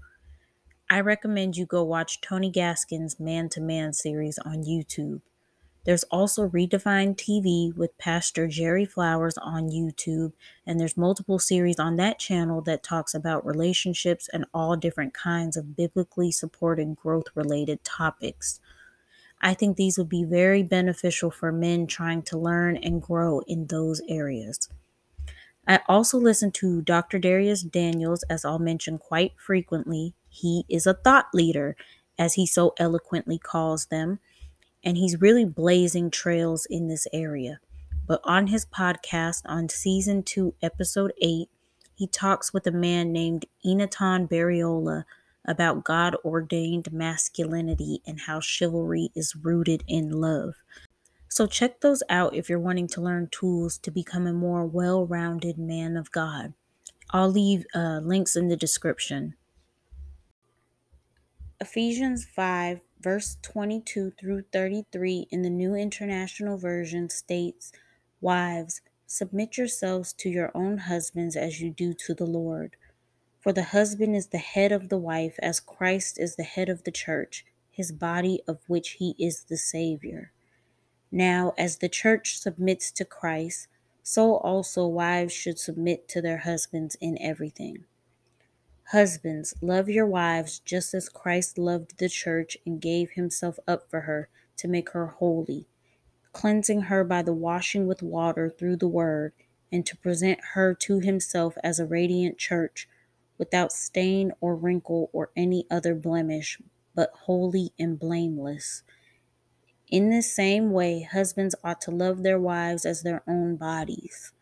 I 0.90 1.00
recommend 1.00 1.57
you 1.57 1.66
go 1.66 1.83
watch 1.85 2.21
Tony 2.23 2.50
Gaskins' 2.50 3.21
Man 3.21 3.50
to 3.50 3.61
Man 3.61 3.92
series 3.92 4.38
on 4.38 4.64
YouTube. 4.64 5.21
There's 5.85 6.04
also 6.04 6.49
Redefined 6.49 7.16
TV 7.16 7.76
with 7.76 7.97
Pastor 7.99 8.47
Jerry 8.47 8.87
Flowers 8.87 9.37
on 9.38 9.71
YouTube, 9.71 10.33
and 10.66 10.80
there's 10.80 10.97
multiple 10.97 11.38
series 11.38 11.78
on 11.78 11.97
that 11.97 12.18
channel 12.18 12.62
that 12.62 12.83
talks 12.83 13.14
about 13.14 13.47
relationships 13.47 14.28
and 14.33 14.47
all 14.54 14.76
different 14.76 15.12
kinds 15.12 15.57
of 15.59 15.76
biblically 15.76 16.33
supported 16.33 16.97
growth 16.97 17.26
related 17.35 17.85
topics. 17.85 18.61
I 19.42 19.54
think 19.54 19.76
these 19.76 19.99
would 19.99 20.09
be 20.09 20.25
very 20.25 20.62
beneficial 20.62 21.30
for 21.30 21.52
men 21.52 21.87
trying 21.87 22.23
to 22.23 22.38
learn 22.38 22.76
and 22.78 23.00
grow 23.00 23.40
in 23.47 23.66
those 23.66 24.00
areas. 24.09 24.68
I 25.66 25.80
also 25.87 26.18
listen 26.18 26.50
to 26.52 26.80
Dr. 26.80 27.21
Dharius 27.21 27.71
Daniels, 27.71 28.23
as 28.25 28.45
I'll 28.45 28.59
mention 28.59 28.97
quite 28.97 29.33
frequently. 29.37 30.14
He 30.38 30.64
is 30.68 30.87
a 30.87 30.95
thought 30.95 31.26
leader, 31.35 31.76
as 32.18 32.35
he 32.35 32.47
so 32.47 32.75
eloquently 32.78 33.38
calls 33.38 33.87
them 33.87 34.18
and 34.85 34.97
he's 34.97 35.21
really 35.21 35.45
blazing 35.45 36.11
trails 36.11 36.66
in 36.66 36.88
this 36.88 37.07
area. 37.12 37.61
But 38.07 38.21
on 38.25 38.47
his 38.47 38.64
podcast, 38.64 39.42
on 39.45 39.68
season 39.68 40.23
two, 40.23 40.54
episode 40.62 41.12
eight, 41.21 41.49
he 41.95 42.07
talks 42.07 42.52
with 42.52 42.66
a 42.66 42.73
man 42.73 43.12
named 43.12 43.47
Enitan 43.66 44.28
Bereola 44.28 45.04
about 45.45 45.85
God 45.85 46.16
ordained 46.25 46.92
masculinity 46.92 48.00
and 48.07 48.21
how 48.21 48.40
chivalry 48.40 49.11
is 49.14 49.37
rooted 49.37 49.83
in 49.87 50.11
love. 50.11 50.54
So, 51.28 51.47
check 51.47 51.80
those 51.80 52.02
out 52.09 52.35
if 52.35 52.49
you're 52.49 52.59
wanting 52.59 52.88
to 52.88 53.02
learn 53.02 53.28
tools 53.30 53.76
to 53.78 53.90
become 53.90 54.26
a 54.26 54.33
more 54.33 54.64
well 54.64 55.04
rounded 55.07 55.59
man 55.59 55.97
of 55.97 56.11
God. 56.11 56.54
I'll 57.11 57.30
leave 57.30 57.66
uh, 57.75 58.00
links 58.02 58.37
in 58.37 58.49
the 58.49 58.57
description. 58.57 59.35
Ephesians 61.61 62.25
5 62.25 62.79
verse 63.00 63.37
22 63.43 64.12
through 64.12 64.43
33 64.53 65.27
in 65.33 65.43
the 65.43 65.50
New 65.50 65.75
International 65.75 66.57
Version 66.57 67.11
states, 67.11 67.73
Wives, 68.21 68.81
submit 69.09 69.59
yourselves 69.59 70.12
to 70.12 70.29
your 70.29 70.53
own 70.55 70.79
husbands 70.79 71.35
as 71.35 71.61
you 71.61 71.71
do 71.71 71.93
to 71.95 72.15
the 72.15 72.27
Lord. 72.27 72.77
For 73.41 73.53
the 73.53 73.65
husband 73.65 74.15
is 74.15 74.29
the 74.29 74.38
head 74.38 74.71
of 74.71 74.88
the 74.88 74.99
wife, 74.99 75.35
as 75.43 75.59
Christ 75.59 76.17
is 76.21 76.37
the 76.37 76.45
head 76.45 76.69
of 76.69 76.85
the 76.85 76.93
church, 76.93 77.45
his 77.73 77.91
body 77.91 78.41
of 78.47 78.61
which 78.69 78.91
he 79.00 79.17
is 79.19 79.43
the 79.43 79.57
Savior. 79.57 80.31
Now, 81.11 81.55
as 81.59 81.79
the 81.79 81.88
church 81.88 82.38
submits 82.38 82.93
to 82.93 83.05
Christ, 83.05 83.67
so 84.05 84.37
also 84.37 84.87
wives 84.87 85.33
should 85.33 85.59
submit 85.59 86.09
to 86.11 86.23
their 86.23 86.38
husbands 86.38 86.97
in 87.00 87.21
everything. 87.21 87.85
Husbands, 88.92 89.52
love 89.61 89.90
your 89.90 90.07
wives 90.07 90.61
just 90.61 90.95
as 90.95 91.11
Christ 91.11 91.59
loved 91.59 91.99
the 91.99 92.09
church 92.09 92.57
and 92.64 92.80
gave 92.80 93.11
himself 93.11 93.59
up 93.68 93.90
for 93.90 94.00
her 94.00 94.30
to 94.57 94.66
make 94.66 94.92
her 94.92 95.09
holy, 95.09 95.66
cleansing 96.33 96.83
her 96.83 97.04
by 97.04 97.21
the 97.21 97.35
washing 97.35 97.87
with 97.87 98.02
water 98.02 98.49
through 98.49 98.76
the 98.76 98.88
word, 98.88 99.35
and 99.71 99.85
to 99.85 99.95
present 99.99 100.40
her 100.54 100.73
to 100.73 101.00
himself 101.00 101.59
as 101.62 101.78
a 101.78 101.85
radiant 101.85 102.38
church, 102.38 102.88
without 103.37 103.73
stain 103.73 104.33
or 104.40 104.57
wrinkle 104.57 105.11
or 105.12 105.33
any 105.37 105.66
other 105.71 105.95
blemish, 105.95 106.59
but 106.95 107.11
holy 107.26 107.75
and 107.78 107.99
blameless. 107.99 108.85
In 109.88 110.09
this 110.09 110.35
same 110.35 110.71
way, 110.71 111.02
husbands 111.02 111.54
ought 111.62 111.83
to 111.83 111.90
love 111.90 112.23
their 112.23 112.40
wives 112.40 112.87
as 112.87 113.02
their 113.02 113.23
own 113.28 113.57
bodies. 113.57 114.33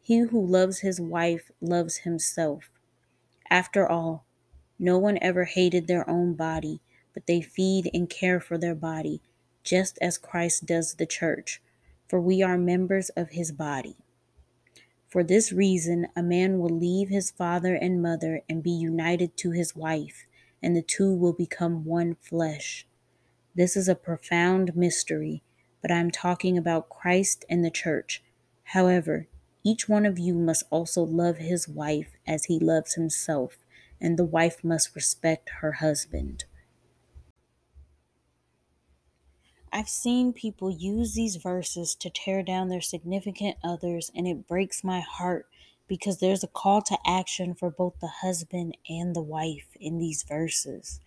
He 0.00 0.20
who 0.20 0.46
loves 0.46 0.78
his 0.78 1.02
wife 1.02 1.50
loves 1.60 1.98
himself. 1.98 2.70
After 3.50 3.88
all, 3.88 4.24
no 4.78 4.96
one 4.96 5.18
ever 5.20 5.44
hated 5.44 5.86
their 5.86 6.08
own 6.08 6.34
body, 6.34 6.80
but 7.12 7.26
they 7.26 7.40
feed 7.40 7.90
and 7.92 8.08
care 8.08 8.40
for 8.40 8.56
their 8.56 8.74
body, 8.74 9.20
just 9.64 9.98
as 10.00 10.16
Christ 10.16 10.66
does 10.66 10.94
the 10.94 11.06
church, 11.06 11.60
for 12.08 12.20
we 12.20 12.42
are 12.42 12.56
members 12.56 13.10
of 13.10 13.30
his 13.30 13.52
body. 13.52 13.96
For 15.08 15.24
this 15.24 15.50
reason, 15.50 16.06
a 16.14 16.22
man 16.22 16.60
will 16.60 16.70
leave 16.70 17.08
his 17.08 17.32
father 17.32 17.74
and 17.74 18.00
mother 18.00 18.42
and 18.48 18.62
be 18.62 18.70
united 18.70 19.36
to 19.38 19.50
his 19.50 19.74
wife, 19.74 20.26
and 20.62 20.76
the 20.76 20.82
two 20.82 21.12
will 21.12 21.32
become 21.32 21.84
one 21.84 22.14
flesh. 22.14 22.86
This 23.56 23.76
is 23.76 23.88
a 23.88 23.96
profound 23.96 24.76
mystery, 24.76 25.42
but 25.82 25.90
I 25.90 25.98
am 25.98 26.12
talking 26.12 26.56
about 26.56 26.88
Christ 26.88 27.44
and 27.50 27.64
the 27.64 27.70
church. 27.70 28.22
However, 28.62 29.26
each 29.64 29.88
one 29.88 30.06
of 30.06 30.18
you 30.18 30.34
must 30.34 30.64
also 30.70 31.02
love 31.02 31.38
his 31.38 31.68
wife 31.68 32.12
as 32.26 32.44
he 32.44 32.58
loves 32.58 32.94
himself, 32.94 33.58
and 34.00 34.18
the 34.18 34.24
wife 34.24 34.64
must 34.64 34.94
respect 34.94 35.50
her 35.60 35.72
husband. 35.72 36.44
I've 39.72 39.88
seen 39.88 40.32
people 40.32 40.70
use 40.70 41.14
these 41.14 41.36
verses 41.36 41.94
to 41.96 42.10
tear 42.10 42.42
down 42.42 42.68
their 42.68 42.80
significant 42.80 43.56
others, 43.62 44.10
and 44.14 44.26
it 44.26 44.48
breaks 44.48 44.82
my 44.82 45.00
heart 45.00 45.46
because 45.86 46.18
there's 46.18 46.42
a 46.42 46.48
call 46.48 46.82
to 46.82 46.98
action 47.06 47.54
for 47.54 47.70
both 47.70 48.00
the 48.00 48.08
husband 48.22 48.76
and 48.88 49.14
the 49.14 49.22
wife 49.22 49.68
in 49.78 49.98
these 49.98 50.22
verses. 50.24 51.00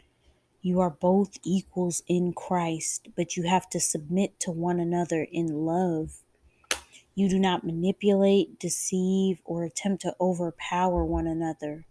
You 0.62 0.79
are 0.79 0.89
both 0.89 1.38
equals 1.43 2.03
in 2.07 2.33
Christ, 2.33 3.10
but 3.15 3.38
you 3.38 3.43
have 3.43 3.69
to 3.72 3.81
submit 3.81 4.39
to 4.41 4.51
one 4.51 4.79
another 4.79 5.27
in 5.29 5.65
love. 5.65 6.23
You 7.15 7.29
do 7.29 7.38
not 7.38 7.63
manipulate, 7.63 8.60
deceive, 8.60 9.39
or 9.46 9.63
attempt 9.63 10.01
to 10.01 10.15
overpower 10.20 11.05
one 11.05 11.27
another. 11.27 11.86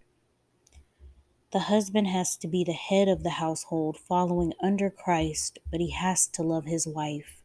The 1.53 1.61
husband 1.61 2.09
has 2.09 2.37
to 2.39 2.49
be 2.49 2.65
the 2.65 2.73
head 2.73 3.09
of 3.09 3.23
the 3.23 3.31
household, 3.31 3.99
following 3.99 4.53
under 4.63 4.91
Christ, 4.91 5.59
but 5.71 5.81
he 5.81 5.91
has 5.91 6.27
to 6.29 6.43
love 6.43 6.65
his 6.65 6.87
wife. 6.87 7.43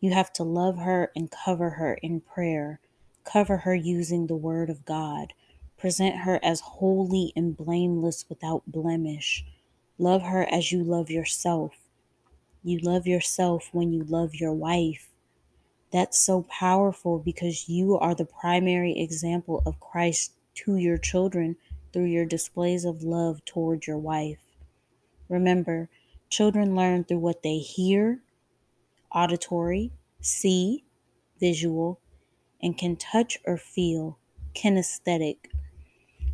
You 0.00 0.12
have 0.12 0.32
to 0.34 0.42
love 0.42 0.78
her 0.78 1.12
and 1.14 1.30
cover 1.30 1.70
her 1.70 1.94
in 2.02 2.20
prayer. 2.20 2.80
Cover 3.24 3.58
her 3.58 3.74
using 3.74 4.26
the 4.26 4.36
word 4.36 4.70
of 4.70 4.84
God. 4.84 5.32
Present 5.76 6.16
her 6.20 6.40
as 6.42 6.60
holy 6.60 7.32
and 7.36 7.56
blameless 7.56 8.24
without 8.28 8.62
blemish. 8.66 9.44
Love 9.98 10.22
her 10.22 10.42
as 10.52 10.72
you 10.72 10.82
love 10.82 11.10
yourself. 11.10 11.72
You 12.64 12.78
love 12.78 13.06
yourself 13.06 13.68
when 13.72 13.92
you 13.92 14.02
love 14.02 14.34
your 14.34 14.52
wife. 14.52 15.08
That's 15.92 16.18
so 16.18 16.42
powerful 16.42 17.18
because 17.18 17.68
you 17.68 17.96
are 17.98 18.14
the 18.14 18.24
primary 18.24 18.98
example 18.98 19.62
of 19.64 19.80
Christ 19.80 20.32
to 20.56 20.76
your 20.76 20.98
children 20.98 21.56
through 21.92 22.06
your 22.06 22.24
displays 22.24 22.84
of 22.84 23.02
love 23.02 23.44
toward 23.44 23.86
your 23.86 23.98
wife. 23.98 24.38
Remember, 25.28 25.88
children 26.28 26.74
learn 26.74 27.04
through 27.04 27.18
what 27.18 27.42
they 27.42 27.58
hear, 27.58 28.20
auditory, 29.12 29.92
see, 30.20 30.84
visual, 31.40 32.00
and 32.60 32.76
can 32.76 32.96
touch 32.96 33.38
or 33.44 33.56
feel, 33.56 34.18
kinesthetic, 34.54 35.36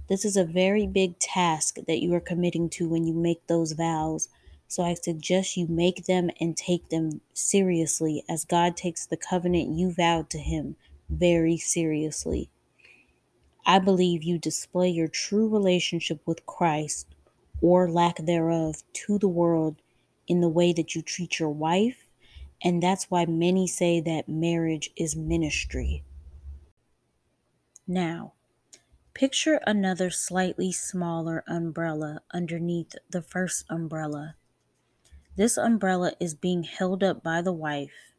this 0.09 0.25
is 0.25 0.37
a 0.37 0.45
very 0.45 0.87
big 0.87 1.19
task 1.19 1.79
that 1.87 2.03
you 2.03 2.13
are 2.15 2.21
committing 2.21 2.69
to 2.71 2.89
when 2.89 3.07
you 3.07 3.15
make 3.15 3.47
those 3.47 3.73
vows. 3.73 4.29
So 4.73 4.83
I 4.83 4.95
suggest 4.95 5.59
you 5.59 5.67
make 5.67 6.07
them 6.07 6.31
and 6.41 6.57
take 6.57 6.89
them 6.89 7.21
seriously 7.35 8.25
as 8.27 8.47
God 8.47 8.75
takes 8.75 9.05
the 9.05 9.19
covenant 9.19 9.77
you 9.77 9.93
vowed 9.93 10.31
to 10.31 10.39
Him 10.39 10.77
very 11.11 11.59
seriously. 11.59 12.49
I 13.67 13.81
believe 13.81 14.23
you 14.23 14.39
display 14.39 14.89
your 14.89 15.09
true 15.09 15.47
relationship 15.47 16.23
with 16.25 16.47
Christ 16.47 17.07
or 17.61 17.91
lack 17.91 18.17
thereof 18.17 18.83
to 18.95 19.19
the 19.19 19.29
world 19.29 19.77
in 20.27 20.41
the 20.41 20.49
way 20.49 20.73
that 20.73 20.95
you 20.95 21.03
treat 21.03 21.39
your 21.39 21.51
wife. 21.51 22.09
And 22.65 22.83
that's 22.83 23.11
why 23.11 23.27
many 23.27 23.67
say 23.67 24.01
that 24.01 24.27
marriage 24.27 24.89
is 24.97 25.15
ministry. 25.15 26.03
Now, 27.87 28.33
Picture 29.13 29.61
another 29.67 30.09
slightly 30.09 30.73
smaller 30.73 31.45
umbrella 31.47 32.23
underneath 32.33 32.95
the 33.11 33.21
first 33.21 33.67
umbrella. 33.69 34.37
This 35.35 35.57
umbrella 35.57 36.13
is 36.21 36.35
being 36.35 36.65
held 36.65 37.03
up 37.03 37.23
by 37.23 37.41
the 37.41 37.55
wife. 37.55 38.13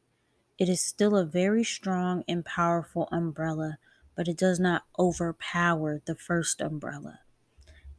It 0.58 0.68
is 0.68 0.82
still 0.82 1.16
a 1.16 1.24
very 1.24 1.64
strong 1.64 2.24
and 2.28 2.44
powerful 2.44 3.08
umbrella, 3.12 3.78
but 4.16 4.28
it 4.28 4.36
does 4.36 4.60
not 4.60 4.86
overpower 4.98 6.02
the 6.04 6.16
first 6.16 6.60
umbrella. 6.60 7.20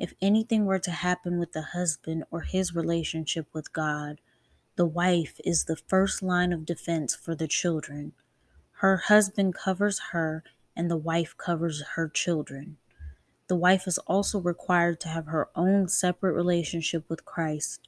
If 0.00 0.14
anything 0.21 0.64
were 0.64 0.80
to 0.80 0.90
happen 0.90 1.38
with 1.38 1.52
the 1.52 1.62
husband 1.62 2.25
or 2.33 2.40
his 2.40 2.75
relationship 2.75 3.47
with 3.52 3.73
God, 3.73 4.21
the 4.75 4.85
wife 4.85 5.40
is 5.44 5.64
the 5.64 5.76
first 5.76 6.21
line 6.21 6.52
of 6.52 6.66
defense 6.66 7.14
for 7.14 7.37
the 7.37 7.47
children. 7.47 8.14
Her 8.78 8.97
husband 8.97 9.54
covers 9.54 10.00
her, 10.11 10.42
and 10.75 10.90
the 10.90 10.97
wife 10.97 11.37
covers 11.37 11.85
her 11.94 12.09
children. 12.09 12.78
The 13.47 13.54
wife 13.54 13.87
is 13.87 13.99
also 13.99 14.40
required 14.40 14.99
to 15.00 15.09
have 15.09 15.26
her 15.26 15.50
own 15.54 15.87
separate 15.87 16.33
relationship 16.33 17.09
with 17.09 17.25
Christ, 17.25 17.80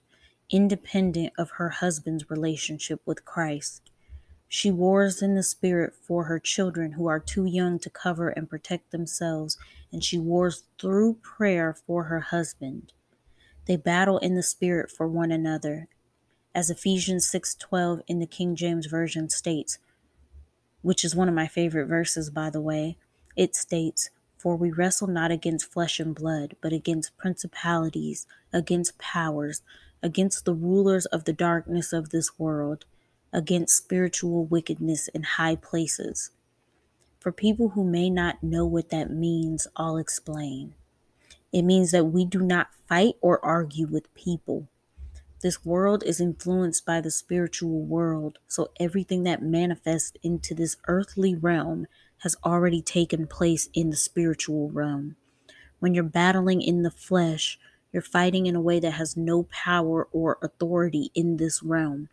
independent 0.50 1.32
of 1.38 1.50
her 1.52 1.70
husband's 1.70 2.30
relationship 2.30 3.00
with 3.04 3.24
Christ. 3.24 3.90
She 4.48 4.70
wars 4.70 5.22
in 5.22 5.34
the 5.34 5.42
spirit 5.42 5.94
for 5.94 6.24
her 6.24 6.38
children 6.38 6.92
who 6.92 7.06
are 7.06 7.18
too 7.18 7.44
young 7.44 7.78
to 7.80 7.90
cover 7.90 8.28
and 8.28 8.48
protect 8.48 8.90
themselves, 8.92 9.58
and 9.92 10.04
she 10.04 10.18
wars 10.18 10.64
through 10.80 11.14
prayer 11.14 11.74
for 11.74 12.04
her 12.04 12.20
husband. 12.20 12.92
They 13.66 13.76
battle 13.76 14.18
in 14.18 14.36
the 14.36 14.42
spirit 14.42 14.90
for 14.90 15.08
one 15.08 15.32
another. 15.32 15.88
As 16.54 16.70
Ephesians 16.70 17.28
6:12 17.28 18.02
in 18.06 18.20
the 18.20 18.26
King 18.26 18.54
James 18.54 18.86
Version 18.86 19.28
states, 19.28 19.78
which 20.82 21.04
is 21.04 21.16
one 21.16 21.28
of 21.28 21.34
my 21.34 21.48
favorite 21.48 21.86
verses 21.86 22.30
by 22.30 22.48
the 22.48 22.60
way, 22.60 22.96
it 23.34 23.56
states, 23.56 24.10
for 24.38 24.54
we 24.54 24.70
wrestle 24.70 25.08
not 25.08 25.32
against 25.32 25.72
flesh 25.72 25.98
and 25.98 26.14
blood, 26.14 26.56
but 26.60 26.72
against 26.72 27.16
principalities, 27.16 28.26
against 28.52 28.96
powers, 28.98 29.62
against 30.06 30.44
the 30.44 30.54
rulers 30.54 31.04
of 31.06 31.24
the 31.24 31.32
darkness 31.32 31.92
of 31.92 32.10
this 32.10 32.38
world, 32.38 32.84
against 33.32 33.76
spiritual 33.76 34.44
wickedness 34.44 35.08
in 35.08 35.24
high 35.24 35.56
places. 35.56 36.30
For 37.18 37.32
people 37.32 37.70
who 37.70 37.82
may 37.82 38.08
not 38.08 38.40
know 38.40 38.64
what 38.64 38.90
that 38.90 39.10
means, 39.10 39.66
I'll 39.74 39.96
explain. 39.96 40.74
It 41.52 41.62
means 41.62 41.90
that 41.90 42.04
we 42.04 42.24
do 42.24 42.38
not 42.38 42.68
fight 42.88 43.16
or 43.20 43.44
argue 43.44 43.88
with 43.88 44.14
people. 44.14 44.68
This 45.42 45.64
world 45.64 46.04
is 46.04 46.20
influenced 46.20 46.86
by 46.86 47.00
the 47.00 47.10
spiritual 47.10 47.82
world, 47.82 48.38
so 48.46 48.70
everything 48.78 49.24
that 49.24 49.42
manifests 49.42 50.12
into 50.22 50.54
this 50.54 50.76
earthly 50.86 51.34
realm 51.34 51.88
has 52.18 52.36
already 52.44 52.80
taken 52.80 53.26
place 53.26 53.68
in 53.74 53.90
the 53.90 53.96
spiritual 53.96 54.70
realm. 54.70 55.16
When 55.80 55.94
you're 55.94 56.04
battling 56.04 56.62
in 56.62 56.84
the 56.84 56.92
flesh, 56.92 57.58
you're 57.96 58.02
fighting 58.02 58.44
in 58.44 58.54
a 58.54 58.60
way 58.60 58.78
that 58.78 58.90
has 58.90 59.16
no 59.16 59.44
power 59.44 60.06
or 60.12 60.36
authority 60.42 61.10
in 61.14 61.38
this 61.38 61.62
realm. 61.62 62.10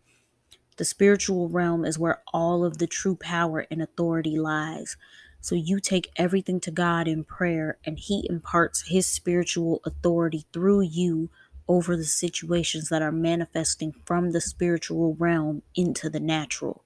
The 0.78 0.86
spiritual 0.86 1.50
realm 1.50 1.84
is 1.84 2.00
where 2.00 2.22
all 2.34 2.64
of 2.64 2.78
the 2.78 2.88
true 2.88 3.18
power 3.18 3.68
and 3.70 3.82
authority 3.82 4.40
lies. 4.40 4.96
So 5.42 5.56
you 5.56 5.82
take 5.82 6.10
everything 6.16 6.62
to 6.62 6.72
God 6.72 7.06
in 7.06 7.26
prayer, 7.26 7.80
and 7.84 8.00
He 8.00 8.26
imparts 8.30 8.88
His 8.88 9.08
spiritual 9.08 9.82
authority 9.84 10.46
through 10.54 10.84
you 10.84 11.30
over 11.68 11.98
the 11.98 12.06
situations 12.06 12.88
that 12.88 13.02
are 13.02 13.12
manifesting 13.12 13.94
from 14.06 14.32
the 14.32 14.40
spiritual 14.40 15.16
realm 15.16 15.64
into 15.76 16.10
the 16.10 16.22
natural. 16.22 16.86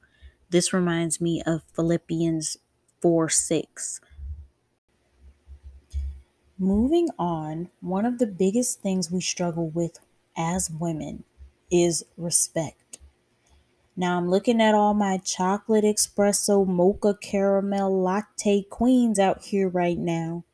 This 0.49 0.73
reminds 0.73 1.21
me 1.21 1.43
of 1.45 1.61
Philippians 1.75 2.57
4 3.03 3.29
6. 3.29 4.01
Moving 6.59 7.09
on, 7.19 7.69
one 7.81 8.03
of 8.03 8.17
the 8.17 8.25
biggest 8.25 8.81
things 8.81 9.11
we 9.11 9.21
struggle 9.21 9.69
with 9.69 9.99
as 10.35 10.71
women 10.71 11.23
is 11.69 12.03
respect. 12.17 12.97
Now 13.95 14.17
I'm 14.17 14.27
looking 14.27 14.59
at 14.59 14.73
all 14.73 14.95
my 14.95 15.19
chocolate 15.19 15.83
espresso 15.83 16.65
mocha 16.65 17.15
caramel 17.21 18.01
latte 18.01 18.63
queens 18.63 19.19
out 19.19 19.45
here 19.45 19.69
right 19.69 19.99
now. 19.99 20.45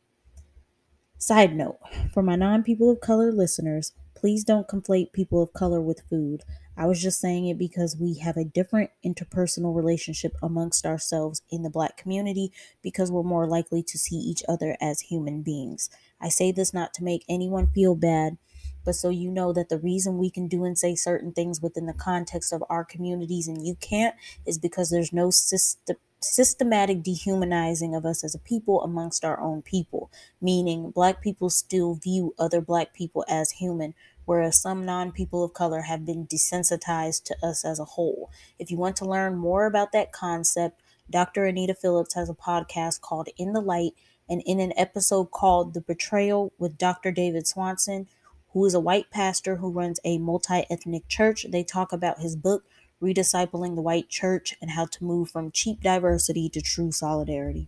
Side 1.18 1.56
note 1.56 1.80
for 2.14 2.22
my 2.22 2.36
non 2.36 2.64
people 2.64 2.90
of 2.92 3.00
color 3.00 3.32
listeners, 3.32 3.94
please 4.14 4.44
don't 4.44 4.68
conflate 4.68 5.14
people 5.14 5.42
of 5.42 5.54
color 5.54 5.80
with 5.80 6.04
food. 6.10 6.44
I 6.76 6.86
was 6.88 7.02
just 7.02 7.20
saying 7.20 7.48
it 7.48 7.58
because 7.58 7.98
we 7.98 8.16
have 8.20 8.38
a 8.38 8.44
different 8.46 8.92
interpersonal 9.06 9.76
relationship 9.76 10.36
amongst 10.42 10.86
ourselves 10.86 11.42
in 11.50 11.64
the 11.64 11.70
black 11.70 11.98
community 11.98 12.52
because 12.82 13.12
we're 13.12 13.24
more 13.24 13.48
likely 13.48 13.84
to 13.84 13.98
see 13.98 14.16
each 14.18 14.44
other 14.48 14.76
as 14.82 15.02
human 15.02 15.42
beings. 15.44 15.90
I 16.20 16.30
say 16.30 16.52
this 16.52 16.74
not 16.74 16.94
to 16.96 17.04
make 17.04 17.26
anyone 17.30 17.68
feel 17.68 17.96
bad, 17.96 18.38
but 18.86 18.96
so 18.96 19.10
you 19.10 19.30
know 19.32 19.54
that 19.54 19.70
the 19.70 19.78
reason 19.80 20.18
we 20.18 20.30
can 20.30 20.48
do 20.48 20.64
and 20.66 20.78
say 20.78 20.96
certain 20.96 21.32
things 21.32 21.62
within 21.62 21.86
the 21.86 21.94
context 21.94 22.52
of 22.52 22.64
our 22.70 22.84
communities 22.84 23.48
and 23.48 23.66
you 23.66 23.76
can't 23.76 24.16
is 24.46 24.58
because 24.58 24.90
there's 24.90 25.14
no 25.14 25.30
system 25.30 25.98
systematic 26.22 27.04
dehumanizing 27.04 27.94
of 27.94 28.06
us 28.06 28.24
as 28.24 28.34
a 28.34 28.40
people 28.40 28.82
amongst 28.82 29.26
our 29.26 29.42
own 29.42 29.62
people, 29.62 30.10
meaning 30.40 30.90
black 30.90 31.22
people 31.22 31.50
still 31.50 31.96
view 31.96 32.34
other 32.40 32.62
black 32.62 32.94
people 32.94 33.26
as 33.28 33.52
human 33.52 33.94
whereas 34.26 34.60
some 34.60 34.86
non 34.86 35.12
people 35.12 35.44
of 35.44 35.54
color 35.54 35.82
have 35.82 36.06
been 36.06 36.28
desensitized 36.28 37.24
to 37.26 37.36
us 37.46 37.66
as 37.66 37.80
a 37.80 37.86
whole. 37.86 38.30
If 38.60 38.72
you 38.72 38.78
want 38.78 38.96
to 38.98 39.06
learn 39.06 39.38
more 39.38 39.66
about 39.66 39.92
that 39.92 40.12
concept, 40.12 40.82
Dr. 41.10 41.46
Anita 41.46 41.74
Phillips 41.74 42.16
has 42.16 42.30
a 42.30 42.34
podcast 42.34 43.02
called 43.02 43.30
In 43.38 43.54
the 43.54 43.62
Light, 43.62 43.94
and 44.30 44.42
in 44.46 44.60
an 44.60 44.74
episode 44.78 45.32
called 45.32 45.74
The 45.74 45.82
Betrayal 45.82 46.54
with 46.58 46.78
Dr. 46.78 47.12
David 47.12 47.46
Swanson, 47.46 48.08
who 48.54 48.66
is 48.66 48.74
a 48.74 48.80
white 48.80 49.10
pastor 49.12 49.58
who 49.58 49.72
runs 49.72 50.00
a 50.04 50.18
multi 50.18 50.66
ethnic 50.70 51.08
church, 51.08 51.46
they 51.50 51.64
talk 51.64 51.92
about 51.92 52.20
his 52.20 52.36
book, 52.36 52.64
Rediscipling 53.02 53.76
the 53.76 53.82
White 53.82 54.10
Church, 54.10 54.56
and 54.62 54.72
how 54.72 54.86
to 54.86 55.04
move 55.04 55.30
from 55.30 55.52
cheap 55.52 55.82
diversity 55.82 56.50
to 56.50 56.62
true 56.62 56.92
solidarity. 56.92 57.68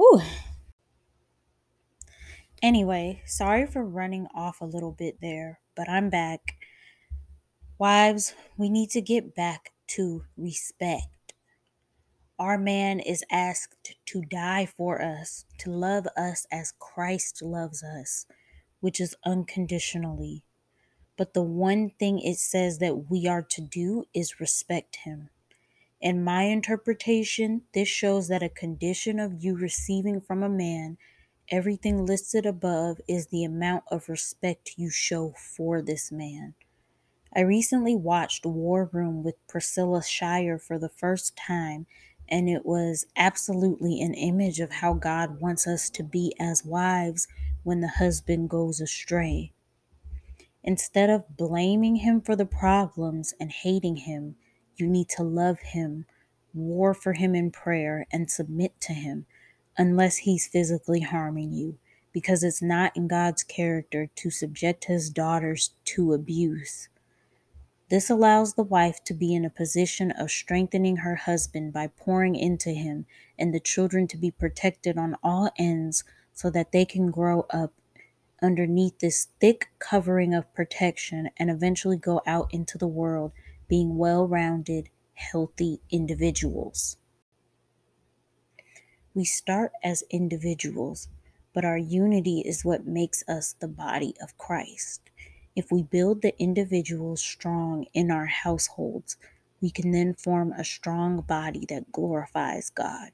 Ooh, 0.00 0.20
Anyway, 2.62 3.22
sorry 3.26 3.66
for 3.66 3.84
running 3.84 4.26
off 4.34 4.60
a 4.60 4.64
little 4.66 4.92
bit 4.92 5.20
there, 5.20 5.60
but 5.76 5.88
I'm 5.88 6.10
back. 6.10 6.56
Wives, 7.78 8.34
we 8.56 8.68
need 8.70 8.90
to 8.90 9.00
get 9.00 9.34
back 9.34 9.72
to 9.88 10.24
respect. 10.36 11.34
Our 12.38 12.58
man 12.58 13.00
is 13.00 13.24
asked 13.30 13.94
to 14.06 14.22
die 14.22 14.66
for 14.66 15.02
us, 15.02 15.44
to 15.58 15.70
love 15.70 16.06
us 16.16 16.46
as 16.50 16.72
Christ 16.78 17.42
loves 17.42 17.82
us, 17.84 18.26
which 18.80 19.00
is 19.00 19.16
unconditionally. 19.24 20.44
but 21.16 21.34
the 21.34 21.42
one 21.42 21.90
thing 21.98 22.18
it 22.20 22.38
says 22.38 22.78
that 22.78 23.10
we 23.10 23.26
are 23.26 23.42
to 23.42 23.60
do 23.60 24.04
is 24.14 24.40
respect 24.40 24.96
him. 25.04 25.30
In 26.00 26.24
my 26.24 26.44
interpretation, 26.44 27.62
this 27.74 27.88
shows 27.88 28.28
that 28.28 28.42
a 28.42 28.48
condition 28.50 29.18
of 29.20 29.42
you 29.44 29.56
receiving 29.56 30.20
from 30.20 30.42
a 30.42 30.48
man 30.48 30.98
everything 31.50 32.04
listed 32.04 32.44
above 32.44 33.00
is 33.08 33.28
the 33.28 33.44
amount 33.44 33.84
of 33.90 34.08
respect 34.08 34.74
you 34.76 34.90
show 34.90 35.34
for 35.36 35.80
this 35.80 36.12
man. 36.12 36.54
I 37.34 37.40
recently 37.40 37.94
watched 37.94 38.44
War 38.44 38.88
Room 38.92 39.22
with 39.22 39.46
Priscilla 39.46 40.02
Shirer 40.02 40.58
for 40.58 40.78
the 40.78 40.88
first 40.88 41.36
time, 41.36 41.86
and 42.28 42.48
it 42.48 42.66
was 42.66 43.06
absolutely 43.16 44.00
an 44.00 44.14
image 44.14 44.60
of 44.60 44.70
how 44.70 44.94
God 44.94 45.40
wants 45.40 45.66
us 45.66 45.88
to 45.90 46.02
be 46.02 46.34
as 46.38 46.64
wives 46.64 47.28
when 47.62 47.80
the 47.80 47.88
husband 47.88 48.50
goes 48.50 48.80
astray. 48.80 49.52
Instead 50.62 51.08
of 51.08 51.36
blaming 51.36 51.96
him 51.96 52.20
for 52.20 52.36
the 52.36 52.46
problems 52.46 53.34
and 53.40 53.50
hating 53.50 53.96
him, 53.96 54.36
you 54.76 54.86
need 54.86 55.08
to 55.08 55.22
love 55.22 55.58
him, 55.60 56.04
war 56.52 56.92
for 56.92 57.14
him 57.14 57.34
in 57.34 57.50
prayer, 57.50 58.06
and 58.12 58.30
submit 58.30 58.78
to 58.80 58.92
him, 58.92 59.26
unless 59.78 60.18
he's 60.18 60.48
physically 60.48 61.00
harming 61.00 61.52
you, 61.52 61.78
because 62.12 62.42
it's 62.42 62.60
not 62.60 62.94
in 62.96 63.06
God's 63.08 63.44
character 63.44 64.10
to 64.16 64.30
subject 64.30 64.86
his 64.86 65.08
daughters 65.08 65.70
to 65.84 66.12
abuse. 66.12 66.88
This 67.88 68.10
allows 68.10 68.54
the 68.54 68.64
wife 68.64 69.02
to 69.04 69.14
be 69.14 69.34
in 69.34 69.46
a 69.46 69.50
position 69.50 70.10
of 70.10 70.30
strengthening 70.30 70.98
her 70.98 71.14
husband 71.14 71.72
by 71.72 71.86
pouring 71.86 72.34
into 72.34 72.70
him 72.70 73.06
and 73.38 73.54
the 73.54 73.60
children 73.60 74.06
to 74.08 74.18
be 74.18 74.30
protected 74.30 74.98
on 74.98 75.16
all 75.22 75.50
ends 75.56 76.04
so 76.34 76.50
that 76.50 76.72
they 76.72 76.84
can 76.84 77.10
grow 77.10 77.46
up 77.48 77.72
underneath 78.42 78.98
this 78.98 79.28
thick 79.40 79.68
covering 79.78 80.34
of 80.34 80.52
protection 80.54 81.30
and 81.38 81.50
eventually 81.50 81.96
go 81.96 82.20
out 82.26 82.52
into 82.52 82.76
the 82.76 82.86
world 82.86 83.32
being 83.68 83.96
well 83.96 84.26
rounded, 84.26 84.90
healthy 85.14 85.80
individuals. 85.90 86.96
We 89.18 89.24
start 89.24 89.72
as 89.82 90.04
individuals, 90.10 91.08
but 91.52 91.64
our 91.64 91.76
unity 91.76 92.38
is 92.46 92.64
what 92.64 92.86
makes 92.86 93.24
us 93.28 93.52
the 93.52 93.66
body 93.66 94.14
of 94.22 94.38
Christ. 94.38 95.10
If 95.56 95.72
we 95.72 95.82
build 95.82 96.22
the 96.22 96.40
individuals 96.40 97.20
strong 97.20 97.86
in 97.92 98.12
our 98.12 98.26
households, 98.26 99.16
we 99.60 99.72
can 99.72 99.90
then 99.90 100.14
form 100.14 100.52
a 100.52 100.62
strong 100.62 101.22
body 101.22 101.66
that 101.68 101.90
glorifies 101.90 102.70
God. 102.70 103.10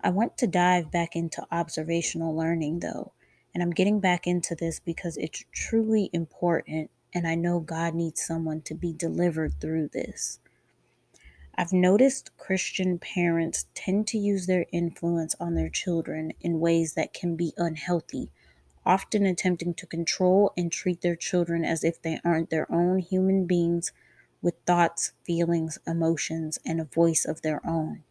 I 0.00 0.10
want 0.10 0.36
to 0.38 0.48
dive 0.48 0.90
back 0.90 1.14
into 1.14 1.46
observational 1.52 2.36
learning 2.36 2.80
though, 2.80 3.12
and 3.54 3.62
I'm 3.62 3.70
getting 3.70 4.00
back 4.00 4.26
into 4.26 4.56
this 4.56 4.80
because 4.80 5.16
it's 5.16 5.44
truly 5.52 6.10
important, 6.12 6.90
and 7.14 7.24
I 7.24 7.36
know 7.36 7.60
God 7.60 7.94
needs 7.94 8.26
someone 8.26 8.62
to 8.62 8.74
be 8.74 8.92
delivered 8.92 9.60
through 9.60 9.90
this. 9.92 10.40
I've 11.60 11.72
noticed 11.72 12.30
Christian 12.36 13.00
parents 13.00 13.66
tend 13.74 14.06
to 14.08 14.18
use 14.18 14.46
their 14.46 14.66
influence 14.70 15.34
on 15.40 15.56
their 15.56 15.68
children 15.68 16.32
in 16.40 16.60
ways 16.60 16.94
that 16.94 17.12
can 17.12 17.34
be 17.34 17.52
unhealthy, 17.56 18.30
often 18.86 19.26
attempting 19.26 19.74
to 19.74 19.86
control 19.86 20.52
and 20.56 20.70
treat 20.70 21.00
their 21.00 21.16
children 21.16 21.64
as 21.64 21.82
if 21.82 22.00
they 22.00 22.20
aren't 22.24 22.50
their 22.50 22.70
own 22.70 23.00
human 23.00 23.44
beings 23.44 23.90
with 24.40 24.54
thoughts, 24.66 25.14
feelings, 25.24 25.80
emotions, 25.84 26.60
and 26.64 26.80
a 26.80 26.84
voice 26.84 27.24
of 27.24 27.42
their 27.42 27.60
own. 27.66 28.04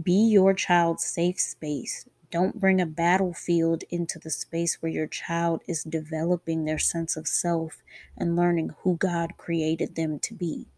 Be 0.00 0.12
your 0.12 0.54
child's 0.54 1.04
safe 1.04 1.40
space. 1.40 2.08
Don't 2.30 2.60
bring 2.60 2.80
a 2.80 2.86
battlefield 2.86 3.82
into 3.90 4.20
the 4.20 4.30
space 4.30 4.80
where 4.80 4.92
your 4.92 5.08
child 5.08 5.62
is 5.66 5.82
developing 5.82 6.64
their 6.64 6.78
sense 6.78 7.16
of 7.16 7.26
self 7.26 7.82
and 8.16 8.36
learning 8.36 8.76
who 8.82 8.96
God 8.96 9.32
created 9.36 9.96
them 9.96 10.20
to 10.20 10.32
be. 10.32 10.68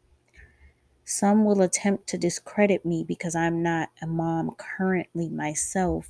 Some 1.04 1.44
will 1.44 1.62
attempt 1.62 2.08
to 2.08 2.18
discredit 2.18 2.84
me 2.84 3.04
because 3.04 3.34
I'm 3.34 3.62
not 3.62 3.90
a 4.00 4.06
mom 4.06 4.54
currently 4.56 5.28
myself. 5.28 6.08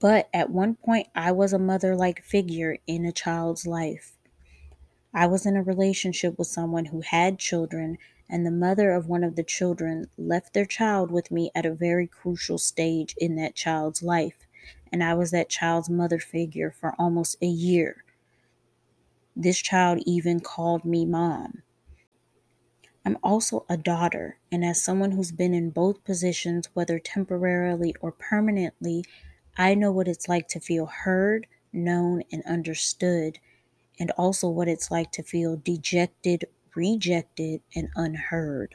But 0.00 0.28
at 0.34 0.50
one 0.50 0.74
point, 0.74 1.08
I 1.14 1.32
was 1.32 1.52
a 1.52 1.58
mother 1.58 1.96
like 1.96 2.22
figure 2.22 2.78
in 2.86 3.04
a 3.04 3.12
child's 3.12 3.66
life. 3.66 4.12
I 5.14 5.26
was 5.26 5.46
in 5.46 5.56
a 5.56 5.62
relationship 5.62 6.38
with 6.38 6.48
someone 6.48 6.86
who 6.86 7.00
had 7.00 7.38
children, 7.38 7.98
and 8.28 8.44
the 8.44 8.50
mother 8.50 8.92
of 8.92 9.08
one 9.08 9.24
of 9.24 9.36
the 9.36 9.44
children 9.44 10.10
left 10.18 10.54
their 10.54 10.66
child 10.66 11.10
with 11.10 11.30
me 11.30 11.50
at 11.54 11.66
a 11.66 11.74
very 11.74 12.06
crucial 12.06 12.58
stage 12.58 13.14
in 13.18 13.36
that 13.36 13.54
child's 13.54 14.02
life. 14.02 14.46
And 14.92 15.04
I 15.04 15.14
was 15.14 15.30
that 15.30 15.48
child's 15.48 15.90
mother 15.90 16.18
figure 16.18 16.70
for 16.70 16.94
almost 16.98 17.36
a 17.42 17.46
year. 17.46 18.04
This 19.36 19.58
child 19.58 20.00
even 20.06 20.40
called 20.40 20.84
me 20.84 21.04
mom. 21.04 21.63
I'm 23.04 23.18
also 23.22 23.66
a 23.68 23.76
daughter, 23.76 24.38
and 24.50 24.64
as 24.64 24.80
someone 24.80 25.12
who's 25.12 25.32
been 25.32 25.52
in 25.52 25.70
both 25.70 26.04
positions, 26.04 26.70
whether 26.72 26.98
temporarily 26.98 27.94
or 28.00 28.12
permanently, 28.12 29.04
I 29.58 29.74
know 29.74 29.92
what 29.92 30.08
it's 30.08 30.28
like 30.28 30.48
to 30.48 30.60
feel 30.60 30.86
heard, 30.86 31.46
known, 31.72 32.22
and 32.32 32.42
understood, 32.44 33.38
and 33.98 34.10
also 34.12 34.48
what 34.48 34.68
it's 34.68 34.90
like 34.90 35.12
to 35.12 35.22
feel 35.22 35.56
dejected, 35.56 36.46
rejected, 36.74 37.60
and 37.74 37.90
unheard. 37.94 38.74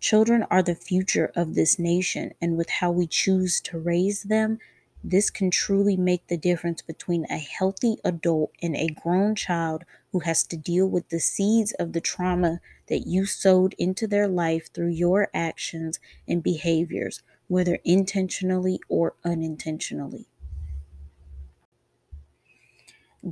Children 0.00 0.44
are 0.44 0.62
the 0.62 0.74
future 0.74 1.30
of 1.36 1.54
this 1.54 1.78
nation, 1.78 2.32
and 2.40 2.56
with 2.56 2.70
how 2.70 2.90
we 2.90 3.06
choose 3.06 3.60
to 3.60 3.78
raise 3.78 4.22
them, 4.24 4.58
this 5.04 5.30
can 5.30 5.50
truly 5.50 5.96
make 5.96 6.28
the 6.28 6.36
difference 6.36 6.80
between 6.80 7.26
a 7.28 7.38
healthy 7.38 7.98
adult 8.04 8.52
and 8.62 8.74
a 8.74 8.88
grown 8.88 9.34
child 9.34 9.84
who 10.12 10.20
has 10.20 10.44
to 10.44 10.56
deal 10.56 10.88
with 10.88 11.08
the 11.08 11.20
seeds 11.20 11.72
of 11.72 11.92
the 11.92 12.00
trauma 12.00 12.60
that 12.92 13.06
you 13.06 13.24
sowed 13.24 13.74
into 13.78 14.06
their 14.06 14.28
life 14.28 14.70
through 14.74 14.90
your 14.90 15.30
actions 15.32 15.98
and 16.28 16.42
behaviors, 16.42 17.22
whether 17.48 17.78
intentionally 17.86 18.78
or 18.86 19.14
unintentionally. 19.24 20.26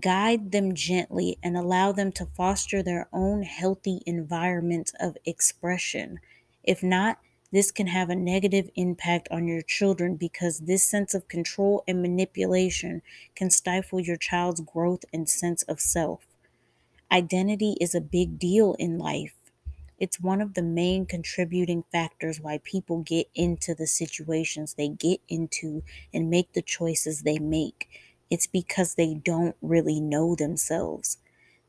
Guide 0.01 0.51
them 0.51 0.75
gently 0.75 1.37
and 1.43 1.59
allow 1.59 1.93
them 1.93 2.11
to 2.13 2.25
foster 2.25 2.83
their 2.83 3.07
own 3.13 3.43
healthy 3.43 4.01
environment 4.07 4.93
of 4.99 5.19
expression. 5.27 6.21
If 6.65 6.83
not, 6.83 7.19
this 7.53 7.71
can 7.71 7.89
have 7.89 8.09
a 8.09 8.17
negative 8.17 8.71
impact 8.77 9.29
on 9.31 9.47
your 9.47 9.61
children 9.61 10.17
because 10.17 10.61
this 10.61 10.85
sense 10.85 11.13
of 11.13 11.29
control 11.29 11.85
and 11.87 12.01
manipulation 12.01 13.03
can 13.35 13.51
stifle 13.51 14.01
your 14.01 14.17
child's 14.17 14.63
growth 14.63 15.05
and 15.13 15.29
sense 15.29 15.65
of 15.65 15.81
self. 15.81 16.25
Identity 17.13 17.77
is 17.81 17.95
a 17.95 18.01
big 18.01 18.39
deal 18.39 18.75
in 18.79 18.97
life. 18.97 19.40
It's 20.01 20.19
one 20.19 20.41
of 20.41 20.55
the 20.55 20.63
main 20.63 21.05
contributing 21.05 21.85
factors 21.93 22.41
why 22.41 22.61
people 22.65 23.03
get 23.03 23.29
into 23.35 23.75
the 23.75 23.87
situations 23.87 24.75
they 24.75 24.89
get 24.89 25.21
into 25.29 25.83
and 26.13 26.31
make 26.31 26.55
the 26.55 26.63
choices 26.63 27.21
they 27.21 27.39
make. 27.39 27.87
It's 28.31 28.47
because 28.47 28.95
they 28.95 29.13
don't 29.13 29.57
really 29.61 30.01
know 30.01 30.35
themselves. 30.35 31.19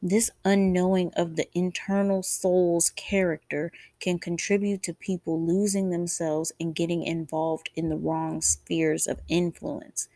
This 0.02 0.32
unknowing 0.46 1.12
of 1.16 1.36
the 1.36 1.48
internal 1.54 2.24
soul's 2.24 2.90
character 2.92 3.72
can 4.00 4.18
contribute 4.18 4.82
to 4.84 4.94
people 4.94 5.46
losing 5.46 5.90
themselves 5.90 6.54
and 6.60 6.74
getting 6.74 7.04
involved 7.04 7.70
in 7.76 7.90
the 7.90 7.98
wrong 7.98 8.42
spheres 8.42 9.08
of 9.08 9.20
influence. 9.28 10.08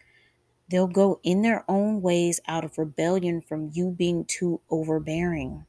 They'll 0.70 0.88
go 0.88 1.20
in 1.22 1.42
their 1.42 1.66
own 1.70 2.02
ways 2.02 2.40
out 2.48 2.64
of 2.64 2.78
rebellion 2.78 3.42
from 3.42 3.72
you 3.74 3.92
being 3.92 4.26
too 4.26 4.62
overbearing. 4.70 5.66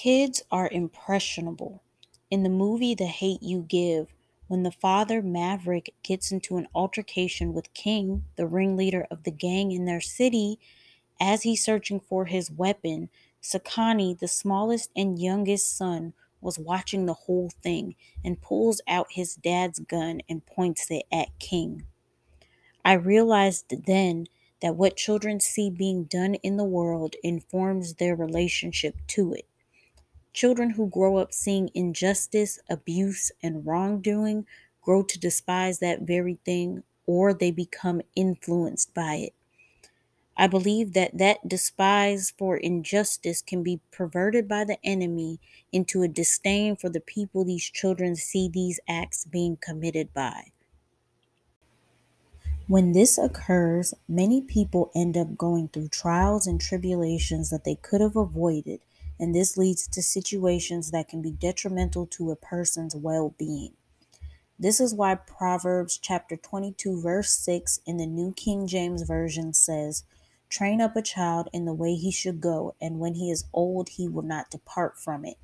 Kids 0.00 0.44
are 0.52 0.68
impressionable. 0.70 1.82
In 2.30 2.44
the 2.44 2.48
movie 2.48 2.94
The 2.94 3.06
Hate 3.06 3.42
You 3.42 3.62
Give, 3.62 4.14
when 4.46 4.62
the 4.62 4.70
father 4.70 5.20
Maverick 5.20 5.92
gets 6.04 6.30
into 6.30 6.56
an 6.56 6.68
altercation 6.72 7.52
with 7.52 7.74
King, 7.74 8.24
the 8.36 8.46
ringleader 8.46 9.08
of 9.10 9.24
the 9.24 9.32
gang 9.32 9.72
in 9.72 9.86
their 9.86 10.00
city, 10.00 10.60
as 11.20 11.42
he's 11.42 11.64
searching 11.64 11.98
for 11.98 12.26
his 12.26 12.48
weapon, 12.48 13.08
Sekani, 13.42 14.16
the 14.16 14.28
smallest 14.28 14.92
and 14.94 15.18
youngest 15.18 15.76
son, 15.76 16.12
was 16.40 16.60
watching 16.60 17.06
the 17.06 17.14
whole 17.14 17.50
thing 17.50 17.96
and 18.24 18.40
pulls 18.40 18.80
out 18.86 19.08
his 19.10 19.34
dad's 19.34 19.80
gun 19.80 20.20
and 20.28 20.46
points 20.46 20.92
it 20.92 21.06
at 21.10 21.36
King. 21.40 21.82
I 22.84 22.92
realized 22.92 23.74
then 23.84 24.28
that 24.62 24.76
what 24.76 24.96
children 24.96 25.40
see 25.40 25.70
being 25.70 26.04
done 26.04 26.34
in 26.36 26.56
the 26.56 26.62
world 26.62 27.16
informs 27.24 27.94
their 27.94 28.14
relationship 28.14 28.94
to 29.08 29.32
it. 29.32 29.48
Children 30.38 30.70
who 30.70 30.86
grow 30.88 31.16
up 31.16 31.34
seeing 31.34 31.68
injustice, 31.74 32.60
abuse, 32.70 33.32
and 33.42 33.66
wrongdoing 33.66 34.46
grow 34.80 35.02
to 35.02 35.18
despise 35.18 35.80
that 35.80 36.02
very 36.02 36.38
thing 36.44 36.84
or 37.06 37.34
they 37.34 37.50
become 37.50 38.02
influenced 38.14 38.94
by 38.94 39.16
it. 39.16 39.34
I 40.36 40.46
believe 40.46 40.92
that 40.92 41.18
that 41.18 41.48
despise 41.48 42.30
for 42.30 42.56
injustice 42.56 43.42
can 43.42 43.64
be 43.64 43.80
perverted 43.90 44.46
by 44.46 44.62
the 44.62 44.78
enemy 44.84 45.40
into 45.72 46.02
a 46.02 46.06
disdain 46.06 46.76
for 46.76 46.88
the 46.88 47.00
people 47.00 47.44
these 47.44 47.64
children 47.64 48.14
see 48.14 48.48
these 48.48 48.78
acts 48.88 49.24
being 49.24 49.56
committed 49.56 50.14
by. 50.14 50.52
When 52.68 52.92
this 52.92 53.18
occurs, 53.18 53.92
many 54.06 54.40
people 54.40 54.92
end 54.94 55.16
up 55.16 55.36
going 55.36 55.66
through 55.66 55.88
trials 55.88 56.46
and 56.46 56.60
tribulations 56.60 57.50
that 57.50 57.64
they 57.64 57.74
could 57.74 58.00
have 58.00 58.14
avoided, 58.14 58.78
and 59.18 59.34
this 59.34 59.56
leads 59.56 59.86
to 59.88 60.02
situations 60.02 60.90
that 60.90 61.08
can 61.08 61.22
be 61.22 61.32
detrimental 61.32 62.06
to 62.06 62.30
a 62.30 62.36
person's 62.36 62.94
well 62.94 63.34
being. 63.38 63.74
This 64.58 64.80
is 64.80 64.94
why 64.94 65.14
Proverbs 65.14 65.98
chapter 65.98 66.36
22, 66.36 67.00
verse 67.00 67.30
6 67.30 67.80
in 67.86 67.96
the 67.96 68.06
New 68.06 68.32
King 68.32 68.66
James 68.66 69.02
Version 69.02 69.52
says, 69.54 70.02
Train 70.48 70.80
up 70.80 70.96
a 70.96 71.02
child 71.02 71.48
in 71.52 71.64
the 71.64 71.74
way 71.74 71.94
he 71.94 72.10
should 72.10 72.40
go, 72.40 72.74
and 72.80 72.98
when 72.98 73.14
he 73.14 73.30
is 73.30 73.44
old, 73.52 73.90
he 73.90 74.08
will 74.08 74.22
not 74.22 74.50
depart 74.50 74.98
from 74.98 75.24
it. 75.24 75.36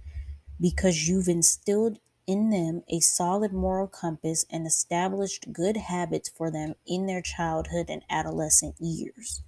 Because 0.61 1.09
you've 1.09 1.29
instilled 1.29 1.99
in 2.27 2.51
them 2.51 2.83
a 2.89 3.01
solid 3.01 3.53
moral 3.53 3.87
compass 3.87 4.47
and 4.51 4.67
established 4.67 5.53
good 5.53 5.77
habits 5.77 6.29
for 6.29 6.51
them 6.51 6.75
in 6.87 7.07
their 7.07 7.23
childhood 7.23 7.87
and 7.89 8.03
adolescent 8.09 8.75
years. 8.81 9.43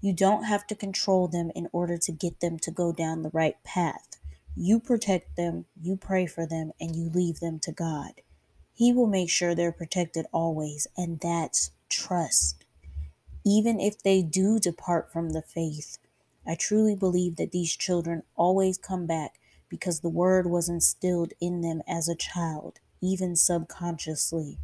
You 0.00 0.14
don't 0.14 0.44
have 0.44 0.66
to 0.68 0.74
control 0.74 1.28
them 1.28 1.50
in 1.54 1.68
order 1.72 1.98
to 1.98 2.12
get 2.12 2.40
them 2.40 2.58
to 2.60 2.70
go 2.70 2.92
down 2.92 3.22
the 3.22 3.30
right 3.34 3.62
path. 3.64 4.16
You 4.56 4.80
protect 4.80 5.36
them, 5.36 5.66
you 5.80 5.96
pray 5.96 6.26
for 6.26 6.46
them, 6.46 6.72
and 6.80 6.96
you 6.96 7.10
leave 7.10 7.40
them 7.40 7.58
to 7.60 7.72
God. 7.72 8.22
He 8.72 8.92
will 8.92 9.06
make 9.06 9.28
sure 9.28 9.54
they're 9.54 9.72
protected 9.72 10.26
always, 10.32 10.86
and 10.96 11.20
that's 11.20 11.70
trust. 11.90 12.64
Even 13.44 13.78
if 13.78 14.02
they 14.02 14.22
do 14.22 14.58
depart 14.58 15.12
from 15.12 15.30
the 15.30 15.42
faith, 15.42 15.98
I 16.46 16.54
truly 16.54 16.96
believe 16.96 17.36
that 17.36 17.52
these 17.52 17.76
children 17.76 18.22
always 18.36 18.78
come 18.78 19.06
back 19.06 19.38
because 19.68 20.00
the 20.00 20.08
word 20.08 20.46
was 20.46 20.68
instilled 20.68 21.32
in 21.40 21.60
them 21.60 21.82
as 21.86 22.08
a 22.08 22.14
child, 22.14 22.80
even 23.02 23.36
subconsciously. 23.36 24.58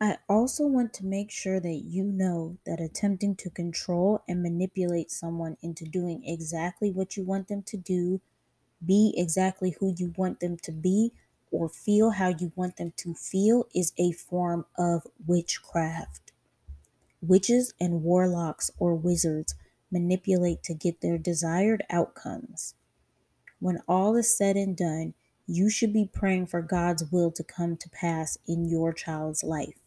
I 0.00 0.18
also 0.28 0.66
want 0.66 0.92
to 0.94 1.06
make 1.06 1.30
sure 1.30 1.58
that 1.58 1.82
you 1.86 2.04
know 2.04 2.58
that 2.66 2.80
attempting 2.80 3.34
to 3.36 3.48
control 3.50 4.22
and 4.28 4.42
manipulate 4.42 5.10
someone 5.10 5.56
into 5.62 5.84
doing 5.84 6.22
exactly 6.24 6.90
what 6.90 7.16
you 7.16 7.24
want 7.24 7.48
them 7.48 7.62
to 7.62 7.78
do, 7.78 8.20
be 8.84 9.14
exactly 9.16 9.76
who 9.80 9.94
you 9.96 10.12
want 10.16 10.40
them 10.40 10.58
to 10.58 10.72
be, 10.72 11.12
or 11.50 11.70
feel 11.70 12.10
how 12.10 12.28
you 12.28 12.52
want 12.56 12.76
them 12.76 12.92
to 12.98 13.14
feel 13.14 13.66
is 13.74 13.94
a 13.96 14.12
form 14.12 14.66
of 14.76 15.06
witchcraft. 15.26 16.32
Witches 17.22 17.72
and 17.80 18.02
warlocks 18.02 18.70
or 18.78 18.94
wizards 18.94 19.54
manipulate 19.90 20.62
to 20.64 20.74
get 20.74 21.00
their 21.00 21.16
desired 21.16 21.82
outcomes. 21.88 22.74
When 23.60 23.80
all 23.88 24.16
is 24.16 24.36
said 24.36 24.56
and 24.56 24.76
done, 24.76 25.14
you 25.46 25.70
should 25.70 25.92
be 25.92 26.10
praying 26.12 26.46
for 26.46 26.60
God's 26.60 27.10
will 27.10 27.30
to 27.32 27.44
come 27.44 27.76
to 27.78 27.88
pass 27.88 28.36
in 28.46 28.68
your 28.68 28.92
child's 28.92 29.42
life, 29.42 29.85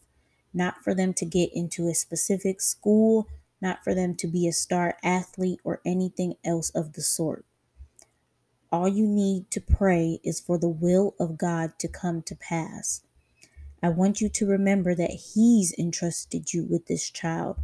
not 0.52 0.82
for 0.82 0.94
them 0.94 1.14
to 1.14 1.24
get 1.24 1.50
into 1.54 1.88
a 1.88 1.94
specific 1.94 2.60
school, 2.60 3.28
not 3.60 3.84
for 3.84 3.94
them 3.94 4.14
to 4.16 4.26
be 4.26 4.48
a 4.48 4.52
star 4.52 4.96
athlete 5.02 5.60
or 5.64 5.80
anything 5.84 6.34
else 6.44 6.70
of 6.70 6.94
the 6.94 7.02
sort. 7.02 7.44
All 8.72 8.88
you 8.88 9.06
need 9.06 9.50
to 9.50 9.60
pray 9.60 10.20
is 10.22 10.40
for 10.40 10.58
the 10.58 10.68
will 10.68 11.14
of 11.18 11.36
God 11.36 11.78
to 11.80 11.88
come 11.88 12.22
to 12.22 12.36
pass. 12.36 13.02
I 13.82 13.88
want 13.88 14.20
you 14.20 14.28
to 14.28 14.46
remember 14.46 14.94
that 14.94 15.32
He's 15.34 15.74
entrusted 15.78 16.52
you 16.52 16.64
with 16.64 16.86
this 16.86 17.10
child. 17.10 17.56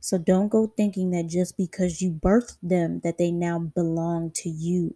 So 0.00 0.18
don't 0.18 0.48
go 0.48 0.66
thinking 0.66 1.10
that 1.10 1.26
just 1.26 1.56
because 1.56 2.00
you 2.00 2.10
birthed 2.10 2.58
them 2.62 3.00
that 3.00 3.18
they 3.18 3.30
now 3.30 3.58
belong 3.58 4.30
to 4.36 4.48
you. 4.48 4.94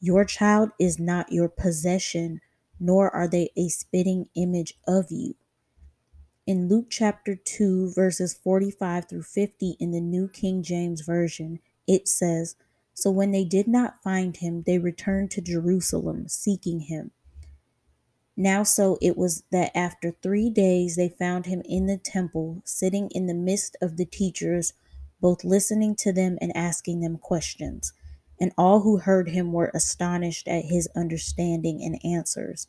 Your 0.00 0.24
child 0.24 0.70
is 0.78 0.98
not 0.98 1.32
your 1.32 1.48
possession, 1.48 2.40
nor 2.78 3.14
are 3.14 3.28
they 3.28 3.50
a 3.56 3.68
spitting 3.68 4.28
image 4.34 4.74
of 4.86 5.06
you. 5.10 5.34
In 6.46 6.68
Luke 6.68 6.86
chapter 6.90 7.34
2, 7.34 7.90
verses 7.92 8.32
45 8.32 9.08
through 9.08 9.24
50 9.24 9.76
in 9.80 9.90
the 9.90 10.00
New 10.00 10.28
King 10.28 10.62
James 10.62 11.00
Version, 11.00 11.58
it 11.88 12.06
says, 12.06 12.54
So 12.94 13.10
when 13.10 13.32
they 13.32 13.44
did 13.44 13.66
not 13.66 14.00
find 14.00 14.36
him, 14.36 14.62
they 14.64 14.78
returned 14.78 15.32
to 15.32 15.40
Jerusalem, 15.40 16.28
seeking 16.28 16.82
him. 16.82 17.10
Now, 18.36 18.62
so 18.62 18.96
it 19.02 19.16
was 19.16 19.42
that 19.50 19.76
after 19.76 20.12
three 20.12 20.48
days 20.48 20.94
they 20.94 21.08
found 21.08 21.46
him 21.46 21.62
in 21.64 21.86
the 21.86 21.98
temple, 21.98 22.62
sitting 22.64 23.10
in 23.10 23.26
the 23.26 23.34
midst 23.34 23.76
of 23.82 23.96
the 23.96 24.06
teachers, 24.06 24.72
both 25.20 25.42
listening 25.42 25.96
to 25.96 26.12
them 26.12 26.38
and 26.40 26.56
asking 26.56 27.00
them 27.00 27.18
questions. 27.18 27.92
And 28.38 28.52
all 28.56 28.82
who 28.82 28.98
heard 28.98 29.30
him 29.30 29.52
were 29.52 29.72
astonished 29.74 30.46
at 30.46 30.66
his 30.66 30.88
understanding 30.94 31.82
and 31.82 31.98
answers. 32.04 32.68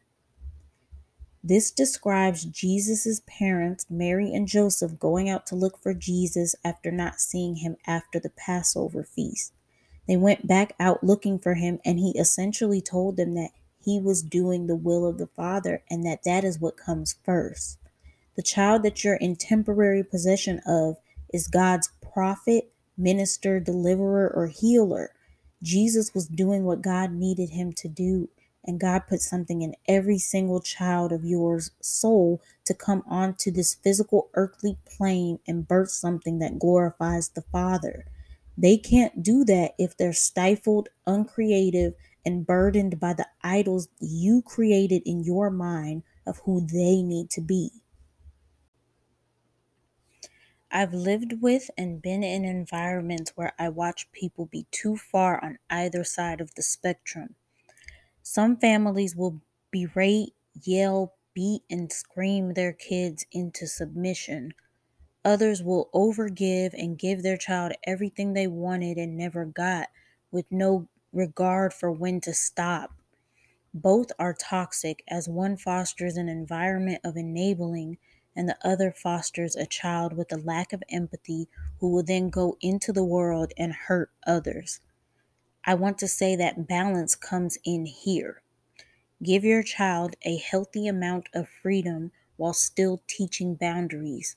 This 1.43 1.71
describes 1.71 2.45
Jesus' 2.45 3.21
parents, 3.25 3.87
Mary 3.89 4.33
and 4.33 4.47
Joseph, 4.47 4.99
going 4.99 5.27
out 5.27 5.47
to 5.47 5.55
look 5.55 5.81
for 5.81 5.93
Jesus 5.93 6.55
after 6.63 6.91
not 6.91 7.19
seeing 7.19 7.57
him 7.57 7.77
after 7.87 8.19
the 8.19 8.29
Passover 8.29 9.03
feast. 9.03 9.53
They 10.07 10.17
went 10.17 10.47
back 10.47 10.73
out 10.79 11.03
looking 11.03 11.39
for 11.39 11.55
him, 11.55 11.79
and 11.83 11.97
he 11.97 12.11
essentially 12.17 12.81
told 12.81 13.17
them 13.17 13.33
that 13.35 13.51
he 13.83 13.99
was 13.99 14.21
doing 14.21 14.67
the 14.67 14.75
will 14.75 15.05
of 15.07 15.17
the 15.17 15.27
Father 15.27 15.83
and 15.89 16.05
that 16.05 16.23
that 16.25 16.43
is 16.43 16.59
what 16.59 16.77
comes 16.77 17.15
first. 17.23 17.79
The 18.35 18.43
child 18.43 18.83
that 18.83 19.03
you're 19.03 19.15
in 19.15 19.35
temporary 19.35 20.03
possession 20.03 20.61
of 20.65 20.97
is 21.33 21.47
God's 21.47 21.89
prophet, 22.01 22.71
minister, 22.97 23.59
deliverer, 23.59 24.31
or 24.33 24.47
healer. 24.47 25.11
Jesus 25.63 26.13
was 26.13 26.27
doing 26.27 26.63
what 26.63 26.81
God 26.81 27.11
needed 27.11 27.51
him 27.51 27.73
to 27.73 27.87
do. 27.87 28.29
And 28.63 28.79
God 28.79 29.07
put 29.07 29.21
something 29.21 29.61
in 29.61 29.75
every 29.87 30.19
single 30.19 30.61
child 30.61 31.11
of 31.11 31.25
yours 31.25 31.71
soul 31.81 32.41
to 32.65 32.73
come 32.73 33.03
onto 33.07 33.51
this 33.51 33.73
physical 33.73 34.29
earthly 34.35 34.77
plane 34.85 35.39
and 35.47 35.67
birth 35.67 35.89
something 35.89 36.39
that 36.39 36.59
glorifies 36.59 37.29
the 37.29 37.41
Father. 37.41 38.05
They 38.57 38.77
can't 38.77 39.23
do 39.23 39.43
that 39.45 39.73
if 39.79 39.97
they're 39.97 40.13
stifled, 40.13 40.89
uncreative, 41.07 41.95
and 42.25 42.45
burdened 42.45 42.99
by 42.99 43.13
the 43.13 43.27
idols 43.41 43.87
you 43.99 44.43
created 44.43 45.01
in 45.05 45.23
your 45.23 45.49
mind 45.49 46.03
of 46.27 46.39
who 46.39 46.61
they 46.61 47.01
need 47.01 47.31
to 47.31 47.41
be. 47.41 47.71
I've 50.71 50.93
lived 50.93 51.41
with 51.41 51.69
and 51.77 52.01
been 52.01 52.23
in 52.23 52.45
environments 52.45 53.31
where 53.35 53.53
I 53.59 53.69
watch 53.69 54.11
people 54.11 54.45
be 54.45 54.67
too 54.71 54.95
far 54.95 55.43
on 55.43 55.59
either 55.69 56.03
side 56.03 56.39
of 56.39 56.55
the 56.55 56.63
spectrum. 56.63 57.35
Some 58.23 58.57
families 58.57 59.15
will 59.15 59.41
berate, 59.71 60.35
yell, 60.63 61.15
beat, 61.33 61.63
and 61.69 61.91
scream 61.91 62.53
their 62.53 62.73
kids 62.73 63.25
into 63.31 63.67
submission. 63.67 64.53
Others 65.25 65.63
will 65.63 65.89
overgive 65.93 66.73
and 66.73 66.99
give 66.99 67.23
their 67.23 67.37
child 67.37 67.73
everything 67.85 68.33
they 68.33 68.47
wanted 68.47 68.97
and 68.97 69.17
never 69.17 69.45
got, 69.45 69.89
with 70.31 70.51
no 70.51 70.87
regard 71.13 71.73
for 71.73 71.91
when 71.91 72.21
to 72.21 72.33
stop. 72.33 72.93
Both 73.73 74.11
are 74.19 74.33
toxic 74.33 75.03
as 75.07 75.29
one 75.29 75.57
fosters 75.57 76.17
an 76.17 76.29
environment 76.29 77.01
of 77.03 77.17
enabling 77.17 77.97
and 78.35 78.49
the 78.49 78.57
other 78.65 78.91
fosters 78.91 79.55
a 79.55 79.65
child 79.65 80.13
with 80.13 80.31
a 80.33 80.37
lack 80.37 80.73
of 80.73 80.83
empathy 80.89 81.49
who 81.79 81.89
will 81.89 82.03
then 82.03 82.29
go 82.29 82.57
into 82.61 82.93
the 82.93 83.03
world 83.05 83.53
and 83.57 83.73
hurt 83.73 84.11
others. 84.27 84.81
I 85.63 85.75
want 85.75 85.99
to 85.99 86.07
say 86.07 86.35
that 86.35 86.67
balance 86.67 87.13
comes 87.13 87.57
in 87.63 87.85
here. 87.85 88.41
Give 89.21 89.43
your 89.43 89.61
child 89.61 90.15
a 90.23 90.37
healthy 90.37 90.87
amount 90.87 91.29
of 91.33 91.47
freedom 91.47 92.11
while 92.37 92.53
still 92.53 93.03
teaching 93.07 93.53
boundaries. 93.53 94.35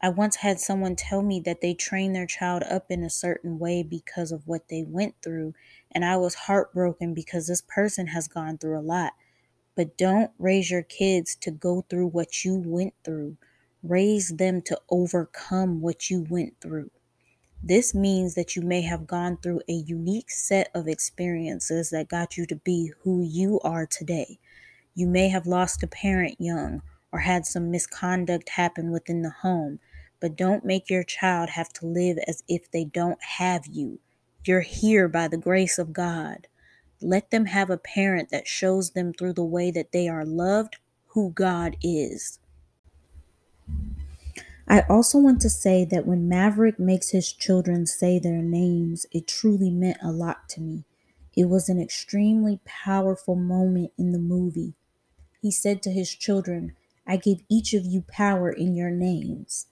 I 0.00 0.08
once 0.08 0.36
had 0.36 0.58
someone 0.58 0.96
tell 0.96 1.20
me 1.20 1.40
that 1.40 1.60
they 1.60 1.74
train 1.74 2.14
their 2.14 2.26
child 2.26 2.62
up 2.62 2.90
in 2.90 3.02
a 3.02 3.10
certain 3.10 3.58
way 3.58 3.82
because 3.82 4.32
of 4.32 4.48
what 4.48 4.68
they 4.68 4.82
went 4.82 5.16
through, 5.22 5.52
and 5.92 6.06
I 6.06 6.16
was 6.16 6.34
heartbroken 6.34 7.12
because 7.12 7.46
this 7.48 7.60
person 7.60 8.06
has 8.06 8.26
gone 8.26 8.56
through 8.56 8.78
a 8.78 8.80
lot. 8.80 9.12
But 9.74 9.98
don't 9.98 10.30
raise 10.38 10.70
your 10.70 10.82
kids 10.82 11.36
to 11.42 11.50
go 11.50 11.82
through 11.82 12.06
what 12.08 12.46
you 12.46 12.56
went 12.56 12.94
through. 13.04 13.36
Raise 13.82 14.30
them 14.30 14.62
to 14.62 14.80
overcome 14.88 15.82
what 15.82 16.08
you 16.08 16.26
went 16.30 16.58
through. 16.62 16.90
This 17.62 17.94
means 17.94 18.34
that 18.34 18.56
you 18.56 18.62
may 18.62 18.82
have 18.82 19.06
gone 19.06 19.36
through 19.36 19.60
a 19.68 19.72
unique 19.72 20.30
set 20.30 20.70
of 20.74 20.88
experiences 20.88 21.90
that 21.90 22.08
got 22.08 22.36
you 22.36 22.46
to 22.46 22.56
be 22.56 22.92
who 23.02 23.22
you 23.22 23.60
are 23.60 23.86
today. 23.86 24.38
You 24.94 25.06
may 25.06 25.28
have 25.28 25.46
lost 25.46 25.82
a 25.82 25.86
parent 25.86 26.36
young 26.40 26.82
or 27.12 27.20
had 27.20 27.44
some 27.44 27.70
misconduct 27.70 28.50
happen 28.50 28.90
within 28.90 29.22
the 29.22 29.30
home, 29.42 29.78
but 30.20 30.36
don't 30.36 30.64
make 30.64 30.88
your 30.88 31.04
child 31.04 31.50
have 31.50 31.70
to 31.74 31.86
live 31.86 32.18
as 32.26 32.42
if 32.48 32.70
they 32.70 32.84
don't 32.84 33.22
have 33.38 33.66
you. 33.66 34.00
You're 34.44 34.60
here 34.62 35.06
by 35.06 35.28
the 35.28 35.36
grace 35.36 35.78
of 35.78 35.92
God. 35.92 36.46
Let 37.02 37.30
them 37.30 37.46
have 37.46 37.68
a 37.68 37.78
parent 37.78 38.30
that 38.30 38.48
shows 38.48 38.90
them 38.90 39.12
through 39.12 39.34
the 39.34 39.44
way 39.44 39.70
that 39.70 39.92
they 39.92 40.08
are 40.08 40.24
loved 40.24 40.78
who 41.08 41.30
God 41.30 41.76
is. 41.82 42.38
I 44.70 44.82
also 44.88 45.18
want 45.18 45.40
to 45.40 45.50
say 45.50 45.84
that 45.86 46.06
when 46.06 46.28
Maverick 46.28 46.78
makes 46.78 47.10
his 47.10 47.32
children 47.32 47.86
say 47.86 48.20
their 48.20 48.40
names, 48.40 49.04
it 49.10 49.26
truly 49.26 49.68
meant 49.68 49.98
a 50.00 50.12
lot 50.12 50.48
to 50.50 50.60
me. 50.60 50.84
It 51.36 51.46
was 51.46 51.68
an 51.68 51.80
extremely 51.82 52.60
powerful 52.64 53.34
moment 53.34 53.92
in 53.98 54.12
the 54.12 54.20
movie. 54.20 54.74
He 55.42 55.50
said 55.50 55.82
to 55.82 55.90
his 55.90 56.14
children, 56.14 56.76
I 57.06 57.16
give 57.16 57.42
each 57.48 57.74
of 57.74 57.84
you 57.86 58.02
power 58.02 58.50
in 58.52 58.76
your 58.76 58.90
names. 58.90 59.66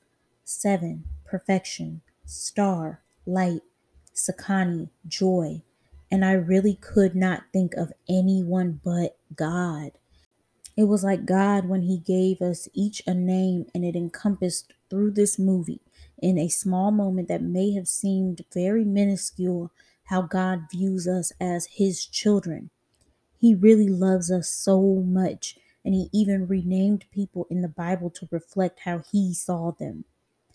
Seven, 0.45 1.05
perfection, 1.25 2.03
star, 2.27 3.03
light, 3.25 3.63
Sekani, 4.15 4.91
joy. 5.07 5.63
And 6.11 6.25
I 6.25 6.33
really 6.33 6.75
could 6.75 7.15
not 7.15 7.45
think 7.53 7.75
of 7.75 7.93
anyone 8.09 8.81
but 8.85 9.17
God. 9.37 9.93
It 10.77 10.85
was 10.85 11.05
like 11.05 11.27
God 11.27 11.69
when 11.69 11.83
He 11.83 11.99
gave 11.99 12.43
us 12.43 12.69
each 12.75 13.03
a 13.07 13.15
name 13.15 13.67
and 13.75 13.85
it 13.85 13.97
encompassed 13.97 14.73
through 14.91 15.13
this 15.13 15.39
movie 15.39 15.81
in 16.19 16.39
a 16.39 16.49
small 16.49 16.91
moment 16.91 17.29
that 17.29 17.43
may 17.43 17.73
have 17.73 17.89
seemed 17.89 18.45
very 18.53 18.85
minuscule 18.85 19.71
how 20.05 20.23
God 20.23 20.63
views 20.71 21.07
us 21.09 21.33
as 21.41 21.67
His 21.67 22.05
children. 22.07 22.71
He 23.39 23.55
really 23.55 23.89
loves 23.89 24.31
us 24.31 24.49
so 24.49 24.81
much, 24.97 25.57
and 25.85 25.95
He 25.95 26.09
even 26.13 26.47
renamed 26.49 27.05
people 27.13 27.47
in 27.51 27.63
the 27.63 27.69
Bible 27.69 28.11
to 28.11 28.29
reflect 28.31 28.81
how 28.81 29.01
He 29.01 29.35
saw 29.35 29.73
them. 29.73 30.05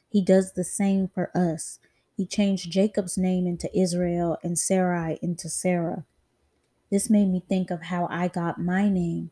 He 0.10 0.22
does 0.24 0.54
the 0.54 0.64
same 0.64 1.08
for 1.08 1.32
us. 1.36 1.80
He 2.16 2.26
changed 2.26 2.72
Jacob's 2.72 3.18
name 3.18 3.48
into 3.48 3.76
Israel 3.78 4.38
and 4.44 4.60
Sarai 4.60 5.20
into 5.22 5.50
Sarah. 5.50 6.06
This 6.92 7.10
made 7.10 7.30
me 7.30 7.44
think 7.48 7.72
of 7.72 7.84
how 7.84 8.08
I 8.12 8.28
got 8.30 8.62
my 8.62 8.90
name. 8.90 9.32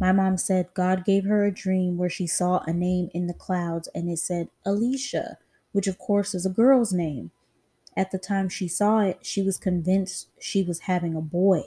My 0.00 0.12
mom 0.12 0.36
said 0.36 0.74
God 0.74 1.04
gave 1.04 1.24
her 1.24 1.44
a 1.44 1.54
dream 1.54 1.98
where 1.98 2.08
she 2.08 2.26
saw 2.26 2.62
a 2.66 2.72
name 2.72 3.10
in 3.12 3.26
the 3.26 3.34
clouds 3.34 3.88
and 3.94 4.08
it 4.08 4.18
said 4.18 4.48
Alisha, 4.64 5.36
which 5.72 5.86
of 5.86 5.98
course 5.98 6.34
is 6.34 6.46
a 6.46 6.50
girl's 6.50 6.92
name. 6.92 7.30
At 7.96 8.12
the 8.12 8.18
time 8.18 8.48
she 8.48 8.68
saw 8.68 9.00
it, 9.00 9.18
she 9.22 9.42
was 9.42 9.58
convinced 9.58 10.28
she 10.38 10.62
was 10.62 10.80
having 10.80 11.16
a 11.16 11.20
boy. 11.20 11.62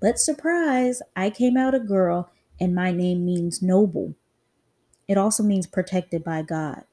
But 0.00 0.18
surprise, 0.18 1.02
I 1.16 1.30
came 1.30 1.56
out 1.56 1.74
a 1.74 1.80
girl 1.80 2.30
and 2.60 2.74
my 2.74 2.92
name 2.92 3.24
means 3.24 3.60
noble. 3.60 4.14
It 5.08 5.18
also 5.18 5.42
means 5.42 5.66
protected 5.66 6.22
by 6.22 6.42
God. 6.42 6.84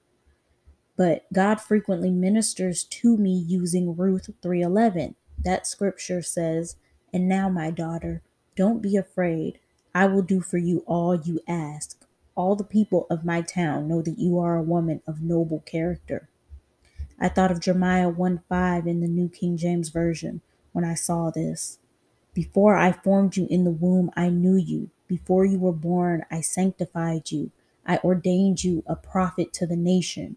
But 0.97 1.31
God 1.31 1.61
frequently 1.61 2.09
ministers 2.09 2.83
to 2.83 3.15
me 3.15 3.31
using 3.31 3.95
Ruth 3.95 4.31
3:11. 4.41 5.15
That 5.37 5.67
scripture 5.67 6.23
says, 6.23 6.77
"And 7.13 7.27
now, 7.27 7.47
my 7.47 7.69
daughter, 7.69 8.23
don't 8.55 8.81
be 8.81 8.97
afraid. 8.97 9.59
I 9.97 10.05
will 10.05 10.21
do 10.21 10.41
for 10.41 10.59
you 10.59 10.83
all 10.85 11.15
you 11.15 11.39
ask. 11.47 12.05
All 12.35 12.55
the 12.55 12.63
people 12.63 13.07
of 13.09 13.25
my 13.25 13.41
town 13.41 13.87
know 13.87 14.03
that 14.03 14.19
you 14.19 14.37
are 14.37 14.55
a 14.55 14.61
woman 14.61 15.01
of 15.07 15.23
noble 15.23 15.63
character. 15.65 16.29
I 17.19 17.29
thought 17.29 17.49
of 17.49 17.59
Jeremiah 17.59 18.07
1 18.07 18.43
5 18.47 18.85
in 18.85 18.99
the 18.99 19.07
New 19.07 19.27
King 19.27 19.57
James 19.57 19.89
Version 19.89 20.41
when 20.71 20.85
I 20.85 20.93
saw 20.93 21.31
this. 21.31 21.79
Before 22.35 22.75
I 22.75 22.91
formed 22.91 23.37
you 23.37 23.47
in 23.49 23.63
the 23.63 23.71
womb, 23.71 24.11
I 24.15 24.29
knew 24.29 24.55
you. 24.55 24.91
Before 25.07 25.45
you 25.45 25.57
were 25.57 25.71
born, 25.71 26.23
I 26.29 26.41
sanctified 26.41 27.31
you. 27.31 27.49
I 27.83 27.97
ordained 28.03 28.63
you 28.63 28.83
a 28.85 28.95
prophet 28.95 29.51
to 29.53 29.65
the 29.65 29.75
nation. 29.75 30.35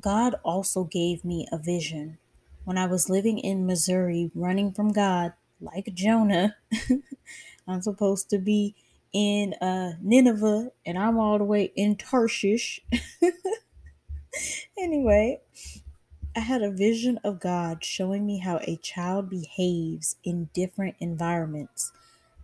God 0.00 0.36
also 0.44 0.84
gave 0.84 1.24
me 1.24 1.48
a 1.50 1.58
vision. 1.58 2.18
When 2.64 2.78
I 2.78 2.86
was 2.86 3.10
living 3.10 3.36
in 3.36 3.66
Missouri, 3.66 4.30
running 4.32 4.70
from 4.70 4.92
God, 4.92 5.32
like 5.60 5.92
Jonah, 5.94 6.56
I'm 7.68 7.82
supposed 7.82 8.30
to 8.30 8.38
be 8.38 8.74
in 9.12 9.54
uh, 9.54 9.92
Nineveh, 10.00 10.70
and 10.86 10.98
I'm 10.98 11.18
all 11.18 11.38
the 11.38 11.44
way 11.44 11.72
in 11.74 11.96
Tarshish. 11.96 12.80
anyway, 14.78 15.40
I 16.36 16.40
had 16.40 16.62
a 16.62 16.70
vision 16.70 17.18
of 17.24 17.40
God 17.40 17.82
showing 17.82 18.24
me 18.26 18.38
how 18.38 18.60
a 18.62 18.76
child 18.76 19.28
behaves 19.28 20.16
in 20.22 20.50
different 20.54 20.96
environments. 21.00 21.92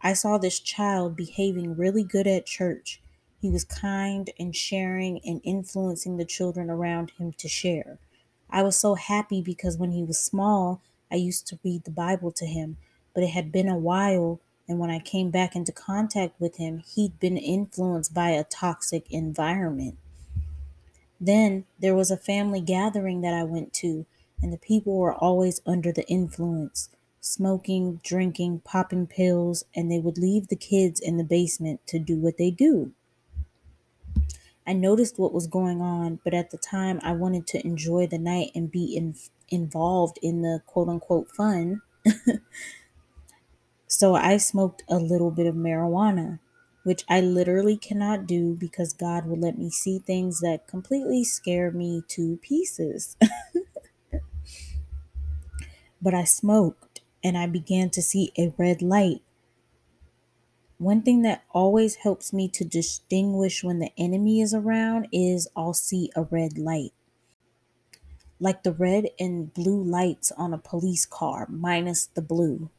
I 0.00 0.14
saw 0.14 0.37
this 0.37 0.61
child 0.61 1.16
behaving 1.16 1.77
really 1.77 2.05
good 2.05 2.27
at 2.27 2.46
church. 2.46 3.00
He 3.40 3.50
was 3.50 3.64
kind 3.64 4.31
and 4.38 4.55
sharing 4.55 5.20
and 5.24 5.40
influencing 5.44 6.16
the 6.16 6.24
children 6.24 6.70
around 6.70 7.11
him 7.18 7.33
to 7.35 7.48
share. 7.48 7.98
I 8.50 8.62
was 8.62 8.77
so 8.77 8.94
happy 8.94 9.42
because 9.42 9.79
when 9.79 9.92
he 9.92 10.03
was 10.03 10.18
small, 10.18 10.81
I 11.11 11.16
used 11.16 11.46
to 11.48 11.59
read 11.64 11.85
the 11.85 11.90
Bible 11.90 12.33
to 12.33 12.46
him, 12.46 12.77
but 13.14 13.22
it 13.22 13.31
had 13.31 13.53
been 13.53 13.68
a 13.68 13.79
while 13.79 14.40
and 14.68 14.79
when 14.79 14.90
I 14.90 14.98
came 14.98 15.31
back 15.31 15.55
into 15.55 15.72
contact 15.72 16.40
with 16.40 16.57
him, 16.57 16.79
he'd 16.79 17.20
been 17.20 17.37
influenced 17.37 18.14
by 18.14 18.31
a 18.31 18.44
toxic 18.44 19.07
environment. 19.11 19.98
Then 21.20 21.64
there 21.79 21.94
was 21.94 22.11
a 22.11 22.16
family 22.16 22.61
gathering 22.61 23.20
that 23.20 23.35
I 23.35 23.44
went 23.44 23.72
to, 23.74 24.07
and 24.42 24.53
the 24.53 24.59
people 24.59 24.96
were 24.96 25.14
always 25.14 25.61
under 25.66 25.92
the 25.92 26.07
influence 26.09 26.88
smoking, 27.20 28.00
drinking, 28.05 28.61
popping 28.61 29.07
pills, 29.07 29.64
and 29.74 29.90
they 29.90 29.98
would 29.98 30.18
leave 30.18 30.48
the 30.48 30.57
kids 30.57 31.00
in 31.00 31.16
the 31.16 31.24
basement 31.24 31.81
to 31.87 31.98
do 31.98 32.16
what 32.18 32.37
they 32.37 32.50
do. 32.50 32.92
I 34.66 34.74
noticed 34.74 35.18
what 35.18 35.33
was 35.33 35.46
going 35.46 35.81
on, 35.81 36.20
but 36.22 36.35
at 36.35 36.50
the 36.50 36.59
time 36.59 37.00
I 37.03 37.12
wanted 37.12 37.46
to 37.48 37.66
enjoy 37.66 38.07
the 38.07 38.18
night 38.18 38.50
and 38.55 38.70
be 38.70 38.94
in, 38.94 39.14
involved 39.48 40.18
in 40.20 40.42
the 40.42 40.61
quote 40.66 40.88
unquote 40.88 41.31
fun. 41.31 41.81
So 43.96 44.16
I 44.16 44.38
smoked 44.38 44.83
a 44.88 44.96
little 44.98 45.30
bit 45.30 45.46
of 45.46 45.54
marijuana, 45.54 46.40
which 46.83 47.04
I 47.09 47.20
literally 47.20 47.76
cannot 47.76 48.26
do 48.26 48.57
because 48.57 48.92
God 48.92 49.24
would 49.26 49.38
let 49.38 49.57
me 49.57 49.70
see 49.70 50.00
things 50.00 50.40
that 50.40 50.66
completely 50.66 51.22
scare 51.22 51.70
me 51.70 52.02
to 52.09 52.37
pieces. 52.38 53.16
but 56.02 56.12
I 56.12 56.24
smoked 56.24 57.02
and 57.22 57.38
I 57.38 57.46
began 57.46 57.88
to 57.90 58.02
see 58.02 58.33
a 58.37 58.52
red 58.59 58.83
light. 58.83 59.22
One 60.78 61.02
thing 61.02 61.22
that 61.22 61.44
always 61.52 61.94
helps 61.94 62.33
me 62.33 62.48
to 62.48 62.64
distinguish 62.64 63.62
when 63.62 63.78
the 63.78 63.92
enemy 63.96 64.40
is 64.40 64.52
around 64.52 65.07
is 65.12 65.46
I'll 65.54 65.72
see 65.72 66.11
a 66.16 66.24
red 66.24 66.59
light. 66.59 66.92
Like 68.40 68.64
the 68.64 68.72
red 68.72 69.11
and 69.20 69.54
blue 69.54 69.80
lights 69.80 70.33
on 70.33 70.52
a 70.52 70.59
police 70.59 71.07
car, 71.07 71.46
minus 71.48 72.07
the 72.07 72.22
blue. 72.22 72.70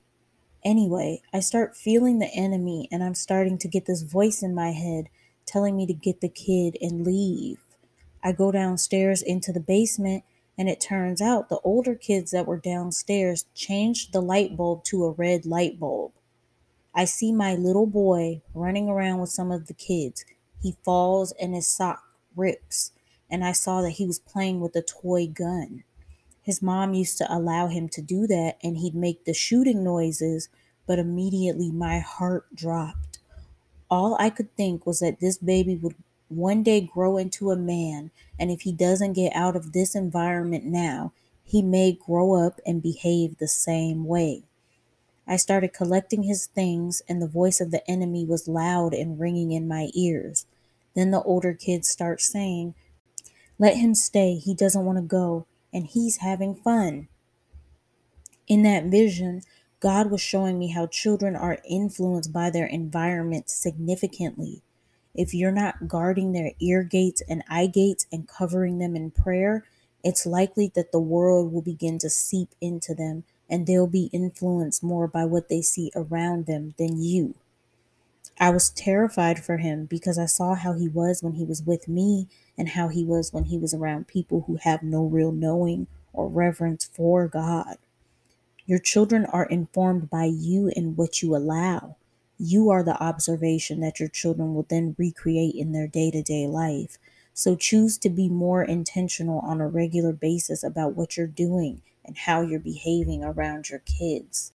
Anyway, 0.65 1.21
I 1.31 1.41
start 1.41 1.77
feeling 1.77 2.17
the 2.17 2.33
enemy 2.33 2.89
and 2.91 3.03
I'm 3.03 3.13
starting 3.13 3.59
to 3.59 3.67
get 3.67 3.85
this 3.85 4.01
voice 4.01 4.41
in 4.41 4.55
my 4.55 4.71
head 4.71 5.09
telling 5.45 5.77
me 5.77 5.85
to 5.85 5.93
get 5.93 6.21
the 6.21 6.27
kid 6.27 6.75
and 6.81 7.05
leave. 7.05 7.59
I 8.23 8.31
go 8.31 8.51
downstairs 8.51 9.21
into 9.21 9.53
the 9.53 9.59
basement 9.59 10.23
and 10.57 10.67
it 10.67 10.81
turns 10.81 11.21
out 11.21 11.49
the 11.49 11.59
older 11.59 11.93
kids 11.93 12.31
that 12.31 12.47
were 12.47 12.57
downstairs 12.57 13.45
changed 13.53 14.11
the 14.11 14.21
light 14.21 14.57
bulb 14.57 14.83
to 14.85 15.05
a 15.05 15.11
red 15.11 15.45
light 15.45 15.79
bulb. 15.79 16.13
I 16.95 17.05
see 17.05 17.31
my 17.31 17.53
little 17.53 17.85
boy 17.85 18.41
running 18.55 18.89
around 18.89 19.19
with 19.19 19.29
some 19.29 19.51
of 19.51 19.67
the 19.67 19.73
kids. 19.75 20.25
He 20.63 20.77
falls 20.83 21.31
and 21.33 21.53
his 21.53 21.67
sock 21.67 22.01
rips, 22.35 22.91
and 23.29 23.45
I 23.45 23.51
saw 23.51 23.83
that 23.83 23.91
he 23.91 24.07
was 24.07 24.17
playing 24.17 24.61
with 24.61 24.75
a 24.75 24.81
toy 24.81 25.27
gun. 25.27 25.83
His 26.45 26.61
mom 26.61 26.93
used 26.93 27.17
to 27.17 27.35
allow 27.35 27.69
him 27.69 27.89
to 27.89 28.03
do 28.03 28.27
that 28.27 28.57
and 28.63 28.77
he'd 28.77 28.93
make 28.93 29.25
the 29.25 29.33
shooting 29.33 29.83
noises, 29.83 30.47
but 30.85 30.99
immediately 30.99 31.71
my 31.71 31.97
heart 31.97 32.45
dropped. 32.53 33.17
All 33.89 34.15
I 34.19 34.29
could 34.29 34.55
think 34.55 34.85
was 34.85 34.99
that 34.99 35.19
this 35.19 35.39
baby 35.39 35.75
would 35.75 35.95
one 36.27 36.61
day 36.61 36.81
grow 36.81 37.17
into 37.17 37.49
a 37.49 37.55
man, 37.55 38.11
and 38.37 38.51
if 38.51 38.61
he 38.61 38.71
doesn't 38.71 39.13
get 39.13 39.35
out 39.35 39.55
of 39.55 39.73
this 39.73 39.95
environment 39.95 40.65
now, 40.65 41.13
he 41.43 41.63
may 41.63 41.93
grow 41.93 42.35
up 42.35 42.59
and 42.63 42.79
behave 42.79 43.39
the 43.39 43.47
same 43.47 44.05
way. 44.05 44.43
I 45.27 45.37
started 45.37 45.73
collecting 45.73 46.23
his 46.23 46.45
things, 46.45 47.01
and 47.09 47.19
the 47.19 47.27
voice 47.27 47.59
of 47.59 47.71
the 47.71 47.89
enemy 47.89 48.23
was 48.23 48.47
loud 48.47 48.93
and 48.93 49.19
ringing 49.19 49.51
in 49.51 49.67
my 49.67 49.89
ears. 49.95 50.45
Then 50.93 51.09
the 51.09 51.23
older 51.23 51.53
kids 51.53 51.87
start 51.87 52.21
saying, 52.21 52.75
Let 53.57 53.77
him 53.77 53.95
stay. 53.95 54.35
He 54.35 54.53
doesn't 54.53 54.85
want 54.85 54.99
to 54.99 55.03
go 55.03 55.47
and 55.75 55.85
he's 55.87 56.17
having 56.17 56.55
fun. 56.55 57.09
In 58.47 58.63
that 58.63 58.85
vision, 58.85 59.41
God 59.81 60.09
was 60.09 60.21
showing 60.21 60.57
me 60.57 60.69
how 60.69 60.87
children 60.87 61.35
are 61.35 61.59
influenced 61.69 62.31
by 62.31 62.49
their 62.49 62.65
environment 62.65 63.49
significantly. 63.49 64.61
If 65.13 65.33
you're 65.33 65.51
not 65.51 65.87
guarding 65.87 66.31
their 66.31 66.53
ear 66.59 66.83
gates 66.83 67.21
and 67.27 67.43
eye 67.49 67.67
gates 67.67 68.07
and 68.11 68.27
covering 68.27 68.79
them 68.79 68.95
in 68.95 69.11
prayer, 69.11 69.65
it's 70.03 70.25
likely 70.25 70.71
that 70.75 70.91
the 70.91 70.99
world 70.99 71.51
will 71.51 71.61
begin 71.61 71.99
to 71.99 72.09
seep 72.09 72.49
into 72.61 72.95
them 72.95 73.25
and 73.49 73.67
they'll 73.67 73.85
be 73.85 74.09
influenced 74.13 74.81
more 74.81 75.07
by 75.07 75.25
what 75.25 75.49
they 75.49 75.61
see 75.61 75.91
around 75.95 76.45
them 76.45 76.73
than 76.77 77.01
you. 77.01 77.35
I 78.37 78.49
was 78.49 78.69
terrified 78.69 79.43
for 79.43 79.57
him 79.57 79.85
because 79.85 80.17
I 80.17 80.25
saw 80.25 80.55
how 80.55 80.73
he 80.73 80.89
was 80.89 81.23
when 81.23 81.33
he 81.33 81.45
was 81.45 81.63
with 81.63 81.87
me 81.87 82.27
and 82.57 82.69
how 82.69 82.89
he 82.89 83.03
was 83.03 83.31
when 83.31 83.45
he 83.45 83.57
was 83.57 83.73
around 83.73 84.07
people 84.07 84.43
who 84.47 84.57
have 84.57 84.83
no 84.83 85.05
real 85.05 85.31
knowing 85.31 85.87
or 86.11 86.27
reverence 86.27 86.85
for 86.85 87.27
God. 87.27 87.77
Your 88.65 88.79
children 88.79 89.25
are 89.25 89.45
informed 89.45 90.09
by 90.09 90.25
you 90.25 90.71
and 90.75 90.97
what 90.97 91.21
you 91.21 91.35
allow. 91.35 91.97
You 92.37 92.69
are 92.69 92.83
the 92.83 93.01
observation 93.01 93.79
that 93.81 93.99
your 93.99 94.09
children 94.09 94.53
will 94.53 94.65
then 94.69 94.95
recreate 94.97 95.55
in 95.55 95.71
their 95.71 95.87
day 95.87 96.11
to 96.11 96.21
day 96.21 96.47
life. 96.47 96.97
So 97.33 97.55
choose 97.55 97.97
to 97.99 98.09
be 98.09 98.27
more 98.27 98.63
intentional 98.63 99.39
on 99.39 99.61
a 99.61 99.67
regular 99.67 100.13
basis 100.13 100.63
about 100.63 100.95
what 100.95 101.15
you're 101.15 101.27
doing 101.27 101.81
and 102.03 102.17
how 102.17 102.41
you're 102.41 102.59
behaving 102.59 103.23
around 103.23 103.69
your 103.69 103.79
kids. 103.79 104.51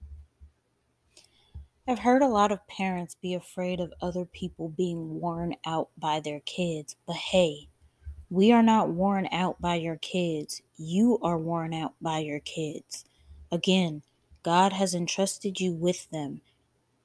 I've 1.89 2.01
heard 2.01 2.22
a 2.22 2.26
lot 2.26 2.51
of 2.51 2.66
parents 2.66 3.14
be 3.14 3.34
afraid 3.34 3.78
of 3.78 3.93
other 4.01 4.24
people 4.24 4.70
being 4.70 5.20
worn 5.20 5.55
out 5.64 5.91
by 5.97 6.18
their 6.18 6.41
kids, 6.41 6.97
but 7.07 7.14
hey, 7.14 7.68
we 8.28 8.51
are 8.51 8.62
not 8.62 8.89
worn 8.89 9.28
out 9.30 9.61
by 9.61 9.76
your 9.76 9.95
kids. 9.95 10.62
You 10.76 11.20
are 11.22 11.39
worn 11.39 11.72
out 11.72 11.95
by 12.03 12.18
your 12.18 12.41
kids. 12.41 13.05
Again, 13.53 14.03
God 14.43 14.72
has 14.72 14.97
entrusted 14.97 15.61
you 15.61 15.74
with 15.74 16.11
them, 16.11 16.41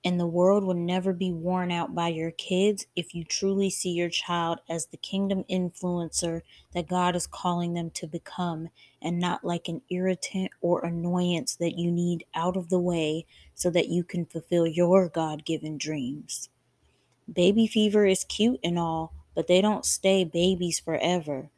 and 0.03 0.19
the 0.19 0.25
world 0.25 0.63
will 0.63 0.73
never 0.73 1.13
be 1.13 1.31
worn 1.31 1.71
out 1.71 1.93
by 1.93 2.07
your 2.07 2.31
kids 2.31 2.87
if 2.95 3.13
you 3.13 3.23
truly 3.23 3.69
see 3.69 3.91
your 3.91 4.09
child 4.09 4.61
as 4.67 4.87
the 4.87 4.97
kingdom 4.97 5.43
influencer 5.47 6.41
that 6.73 6.89
God 6.89 7.15
is 7.15 7.27
calling 7.27 7.75
them 7.75 7.91
to 7.91 8.07
become, 8.07 8.69
and 8.99 9.19
not 9.19 9.45
like 9.45 9.67
an 9.67 9.83
irritant 9.91 10.49
or 10.59 10.83
annoyance 10.83 11.55
that 11.57 11.77
you 11.77 11.91
need 11.91 12.25
out 12.33 12.57
of 12.57 12.69
the 12.69 12.79
way 12.79 13.27
so 13.61 13.69
that 13.69 13.89
you 13.89 14.03
can 14.03 14.25
fulfill 14.25 14.65
your 14.65 15.07
God 15.07 15.45
given 15.45 15.77
dreams. 15.77 16.49
Baby 17.31 17.67
fever 17.67 18.07
is 18.07 18.23
cute 18.23 18.59
and 18.63 18.79
all, 18.79 19.13
but 19.35 19.45
they 19.45 19.61
don't 19.61 19.85
stay 19.85 20.23
babies 20.23 20.79
forever. 20.79 21.51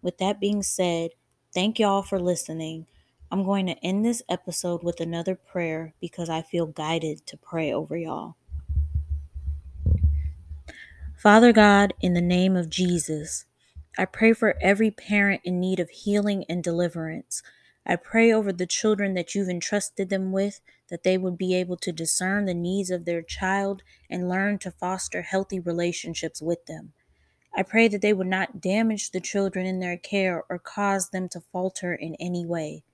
With 0.00 0.16
that 0.16 0.40
being 0.40 0.62
said, 0.62 1.10
thank 1.52 1.78
y'all 1.78 2.00
for 2.02 2.18
listening. 2.18 2.86
I'm 3.30 3.44
going 3.44 3.66
to 3.66 3.84
end 3.84 4.06
this 4.06 4.22
episode 4.26 4.82
with 4.82 5.00
another 5.00 5.34
prayer 5.34 5.92
because 6.00 6.30
I 6.30 6.40
feel 6.40 6.64
guided 6.64 7.26
to 7.26 7.36
pray 7.36 7.70
over 7.70 7.94
y'all. 7.94 8.36
Father 11.14 11.52
God, 11.52 11.92
in 12.00 12.14
the 12.14 12.22
name 12.22 12.56
of 12.56 12.70
Jesus, 12.70 13.44
I 13.98 14.06
pray 14.06 14.32
for 14.32 14.56
every 14.62 14.90
parent 14.90 15.42
in 15.44 15.60
need 15.60 15.78
of 15.78 15.90
healing 15.90 16.46
and 16.48 16.64
deliverance. 16.64 17.42
I 17.86 17.96
pray 17.96 18.32
over 18.32 18.52
the 18.52 18.66
children 18.66 19.14
that 19.14 19.34
you've 19.34 19.48
entrusted 19.48 20.10
them 20.10 20.32
with 20.32 20.60
that 20.90 21.02
they 21.02 21.16
would 21.16 21.38
be 21.38 21.54
able 21.54 21.76
to 21.78 21.92
discern 21.92 22.44
the 22.44 22.54
needs 22.54 22.90
of 22.90 23.04
their 23.04 23.22
child 23.22 23.82
and 24.08 24.28
learn 24.28 24.58
to 24.58 24.70
foster 24.70 25.22
healthy 25.22 25.58
relationships 25.58 26.42
with 26.42 26.66
them. 26.66 26.92
I 27.54 27.62
pray 27.62 27.88
that 27.88 28.00
they 28.00 28.12
would 28.12 28.26
not 28.26 28.60
damage 28.60 29.10
the 29.10 29.20
children 29.20 29.66
in 29.66 29.80
their 29.80 29.96
care 29.96 30.44
or 30.48 30.58
cause 30.58 31.10
them 31.10 31.28
to 31.30 31.40
falter 31.40 31.94
in 31.94 32.14
any 32.20 32.46
way. 32.46 32.84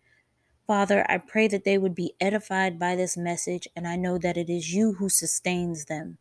Father, 0.67 1.05
I 1.09 1.19
pray 1.19 1.47
that 1.49 1.65
they 1.65 1.79
would 1.79 1.95
be 1.95 2.15
edified 2.21 2.79
by 2.79 2.97
this 2.97 3.17
message, 3.17 3.69
and 3.77 3.87
I 3.87 3.97
know 3.97 4.19
that 4.19 4.37
it 4.37 4.49
is 4.49 4.75
you 4.75 4.95
who 4.95 5.09
sustains 5.09 5.85
them. 5.85 6.19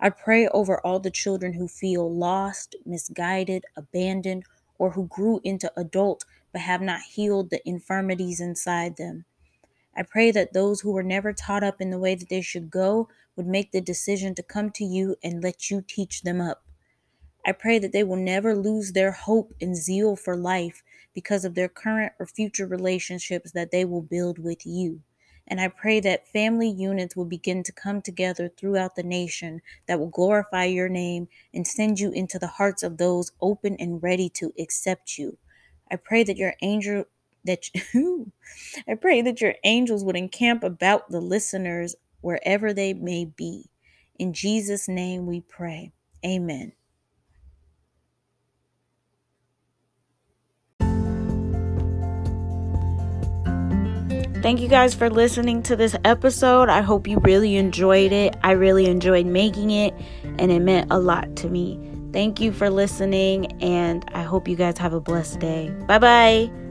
I 0.00 0.10
pray 0.10 0.48
over 0.48 0.80
all 0.80 0.98
the 0.98 1.10
children 1.10 1.54
who 1.54 1.68
feel 1.68 2.10
lost, 2.10 2.74
misguided, 2.86 3.64
abandoned, 3.76 4.44
or 4.78 4.92
who 4.92 5.06
grew 5.08 5.40
into 5.44 5.72
adult 5.76 6.24
but 6.52 6.62
have 6.62 6.82
not 6.82 7.00
healed 7.02 7.50
the 7.50 7.66
infirmities 7.68 8.40
inside 8.40 8.96
them. 8.96 9.24
I 9.96 10.02
pray 10.02 10.30
that 10.30 10.52
those 10.52 10.80
who 10.80 10.92
were 10.92 11.02
never 11.02 11.32
taught 11.32 11.64
up 11.64 11.80
in 11.80 11.90
the 11.90 11.98
way 11.98 12.14
that 12.14 12.28
they 12.28 12.40
should 12.40 12.70
go 12.70 13.08
would 13.36 13.46
make 13.46 13.72
the 13.72 13.80
decision 13.80 14.34
to 14.36 14.42
come 14.42 14.70
to 14.70 14.84
you 14.84 15.16
and 15.22 15.42
let 15.42 15.70
you 15.70 15.82
teach 15.86 16.22
them 16.22 16.40
up. 16.40 16.64
I 17.44 17.52
pray 17.52 17.78
that 17.80 17.92
they 17.92 18.04
will 18.04 18.16
never 18.16 18.54
lose 18.54 18.92
their 18.92 19.12
hope 19.12 19.52
and 19.60 19.76
zeal 19.76 20.14
for 20.16 20.36
life 20.36 20.82
because 21.12 21.44
of 21.44 21.54
their 21.54 21.68
current 21.68 22.12
or 22.18 22.26
future 22.26 22.66
relationships 22.66 23.50
that 23.52 23.70
they 23.70 23.84
will 23.84 24.02
build 24.02 24.38
with 24.38 24.64
you. 24.64 25.02
And 25.48 25.60
I 25.60 25.68
pray 25.68 25.98
that 26.00 26.28
family 26.28 26.70
units 26.70 27.16
will 27.16 27.24
begin 27.24 27.64
to 27.64 27.72
come 27.72 28.00
together 28.00 28.48
throughout 28.48 28.94
the 28.94 29.02
nation 29.02 29.60
that 29.86 29.98
will 29.98 30.08
glorify 30.08 30.64
your 30.66 30.88
name 30.88 31.28
and 31.52 31.66
send 31.66 31.98
you 31.98 32.12
into 32.12 32.38
the 32.38 32.46
hearts 32.46 32.84
of 32.84 32.96
those 32.96 33.32
open 33.40 33.76
and 33.76 34.02
ready 34.02 34.28
to 34.30 34.54
accept 34.58 35.18
you. 35.18 35.36
I 35.92 35.96
pray 35.96 36.24
that 36.24 36.38
your 36.38 36.54
angel 36.62 37.04
that 37.44 37.68
I 38.88 38.94
pray 38.94 39.20
that 39.20 39.40
your 39.42 39.54
angels 39.62 40.02
would 40.04 40.16
encamp 40.16 40.64
about 40.64 41.10
the 41.10 41.20
listeners 41.20 41.94
wherever 42.22 42.72
they 42.72 42.94
may 42.94 43.26
be. 43.26 43.68
In 44.18 44.32
Jesus' 44.32 44.88
name 44.88 45.26
we 45.26 45.42
pray. 45.42 45.92
Amen. 46.24 46.72
Thank 54.40 54.60
you 54.60 54.66
guys 54.66 54.94
for 54.94 55.08
listening 55.08 55.62
to 55.64 55.76
this 55.76 55.94
episode. 56.04 56.68
I 56.68 56.80
hope 56.80 57.06
you 57.06 57.18
really 57.18 57.56
enjoyed 57.56 58.12
it. 58.12 58.34
I 58.42 58.52
really 58.52 58.86
enjoyed 58.86 59.26
making 59.26 59.70
it, 59.70 59.94
and 60.38 60.50
it 60.50 60.60
meant 60.60 60.90
a 60.90 60.98
lot 60.98 61.36
to 61.36 61.48
me. 61.48 61.91
Thank 62.12 62.40
you 62.40 62.52
for 62.52 62.68
listening, 62.68 63.62
and 63.62 64.04
I 64.12 64.22
hope 64.22 64.46
you 64.46 64.56
guys 64.56 64.78
have 64.78 64.92
a 64.92 65.00
blessed 65.00 65.40
day. 65.40 65.70
Bye 65.86 65.98
bye. 65.98 66.61